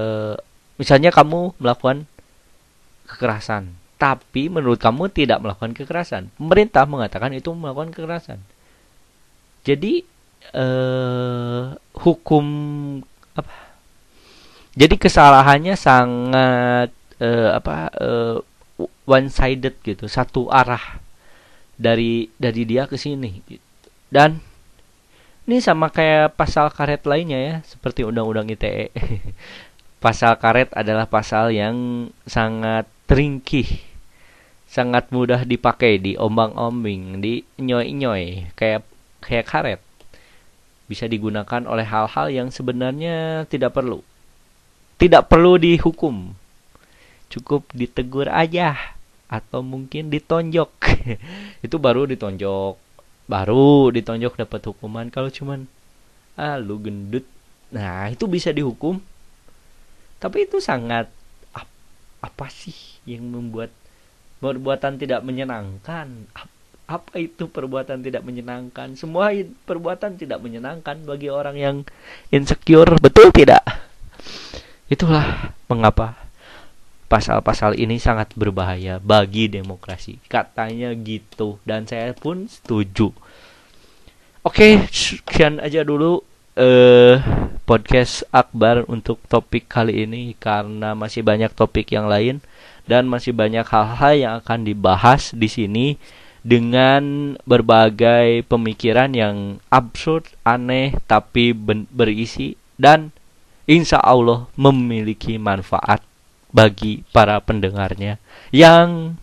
misalnya 0.78 1.10
kamu 1.10 1.58
melakukan 1.58 2.06
kekerasan, 3.10 3.74
tapi 3.98 4.46
menurut 4.46 4.78
kamu 4.78 5.10
tidak 5.10 5.42
melakukan 5.42 5.74
kekerasan. 5.74 6.30
Pemerintah 6.38 6.86
mengatakan 6.86 7.34
itu 7.34 7.50
melakukan 7.50 7.90
kekerasan. 7.90 8.38
Jadi 9.64 10.14
eh, 10.52 11.62
hukum 11.96 12.46
apa 13.34 13.54
jadi 14.74 14.94
kesalahannya 14.98 15.78
sangat 15.78 16.90
uh, 17.22 17.50
apa 17.54 17.94
eh, 17.94 18.36
one 19.06 19.30
sided 19.30 19.78
gitu 19.86 20.10
satu 20.10 20.50
arah 20.50 20.98
dari 21.74 22.30
dari 22.38 22.62
dia 22.64 22.86
ke 22.86 22.94
sini 22.98 23.42
gitu. 23.46 23.62
dan 24.12 24.38
ini 25.44 25.60
sama 25.60 25.92
kayak 25.92 26.38
pasal 26.38 26.72
karet 26.72 27.04
lainnya 27.04 27.38
ya 27.38 27.54
seperti 27.66 28.06
undang-undang 28.06 28.48
ITE 28.48 28.90
pasal 30.04 30.36
karet 30.40 30.72
adalah 30.72 31.08
pasal 31.08 31.52
yang 31.52 32.08
sangat 32.24 32.88
ringkih 33.10 33.68
sangat 34.74 35.06
mudah 35.14 35.46
dipakai 35.46 36.02
di 36.02 36.18
ombang-ombing 36.18 37.22
di 37.22 37.46
nyoy-nyoy 37.62 38.50
kayak 38.58 38.82
kayak 39.22 39.46
karet. 39.48 39.80
Bisa 40.84 41.08
digunakan 41.08 41.64
oleh 41.64 41.86
hal-hal 41.86 42.28
yang 42.28 42.48
sebenarnya 42.52 43.48
tidak 43.48 43.72
perlu. 43.72 44.04
Tidak 45.00 45.30
perlu 45.30 45.56
dihukum. 45.56 46.36
Cukup 47.32 47.70
ditegur 47.72 48.28
aja 48.28 48.93
atau 49.34 49.66
mungkin 49.66 50.06
ditonjok. 50.14 50.70
Itu 51.66 51.82
baru 51.82 52.06
ditonjok. 52.06 52.78
Baru 53.26 53.90
ditonjok 53.90 54.38
dapat 54.38 54.60
hukuman. 54.70 55.10
Kalau 55.10 55.32
cuman 55.32 55.66
ah 56.38 56.58
lu 56.60 56.78
gendut. 56.78 57.26
Nah 57.74 58.06
itu 58.12 58.30
bisa 58.30 58.54
dihukum. 58.54 59.02
Tapi 60.22 60.46
itu 60.46 60.62
sangat 60.62 61.10
ap, 61.52 61.66
apa 62.22 62.46
sih 62.48 62.76
yang 63.04 63.26
membuat 63.26 63.74
perbuatan 64.38 65.00
tidak 65.00 65.20
menyenangkan? 65.26 66.28
Apa 66.84 67.16
itu 67.16 67.48
perbuatan 67.48 68.04
tidak 68.04 68.22
menyenangkan? 68.22 68.94
Semua 68.94 69.32
perbuatan 69.64 70.20
tidak 70.20 70.38
menyenangkan 70.44 71.02
bagi 71.02 71.32
orang 71.32 71.56
yang 71.56 71.76
insecure 72.28 72.94
betul 73.00 73.32
tidak? 73.32 73.64
Itulah 74.88 75.56
mengapa 75.66 76.23
pasal-pasal 77.08 77.76
ini 77.78 78.00
sangat 78.00 78.32
berbahaya 78.34 78.98
bagi 78.98 79.46
demokrasi. 79.46 80.18
Katanya 80.26 80.92
gitu 80.96 81.60
dan 81.62 81.84
saya 81.84 82.16
pun 82.16 82.48
setuju. 82.48 83.12
Oke 84.44 84.84
sekian 84.92 85.60
aja 85.60 85.80
dulu 85.84 86.20
eh 86.54 87.18
podcast 87.64 88.28
Akbar 88.28 88.84
untuk 88.86 89.18
topik 89.26 89.66
kali 89.66 90.04
ini 90.04 90.36
karena 90.36 90.92
masih 90.92 91.24
banyak 91.24 91.50
topik 91.56 91.90
yang 91.90 92.06
lain 92.06 92.44
dan 92.84 93.08
masih 93.08 93.32
banyak 93.32 93.64
hal-hal 93.64 94.12
yang 94.14 94.32
akan 94.44 94.68
dibahas 94.68 95.32
di 95.32 95.48
sini 95.48 95.86
dengan 96.44 97.34
berbagai 97.48 98.44
pemikiran 98.44 99.16
yang 99.16 99.64
absurd, 99.72 100.28
aneh, 100.44 100.92
tapi 101.08 101.56
berisi 101.88 102.52
dan 102.76 103.16
insya 103.64 103.96
Allah 104.04 104.44
memiliki 104.60 105.40
manfaat 105.40 106.04
bagi 106.54 107.02
para 107.10 107.42
pendengarnya. 107.42 108.22
Yang 108.54 109.18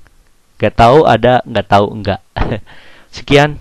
gak 0.60 0.76
tahu 0.76 1.08
ada 1.08 1.40
gak 1.48 1.68
tahu 1.72 1.88
enggak 1.96 2.20
sekian 3.16 3.56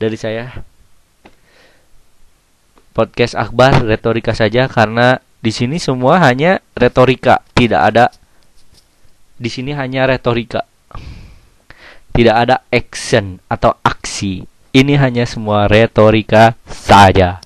dari 0.00 0.16
saya. 0.16 0.64
Podcast 2.90 3.38
Akbar 3.38 3.86
retorika 3.86 4.34
saja 4.34 4.66
karena 4.66 5.22
di 5.38 5.52
sini 5.52 5.76
semua 5.76 6.18
hanya 6.24 6.58
retorika. 6.74 7.44
Tidak 7.54 7.78
ada 7.78 8.10
di 9.36 9.46
sini 9.52 9.76
hanya 9.76 10.08
retorika. 10.08 10.64
Tidak 12.10 12.34
ada 12.34 12.66
action 12.72 13.38
atau 13.46 13.78
aksi. 13.86 14.42
Ini 14.74 14.98
hanya 14.98 15.24
semua 15.24 15.70
retorika 15.70 16.58
saja. 16.66 17.38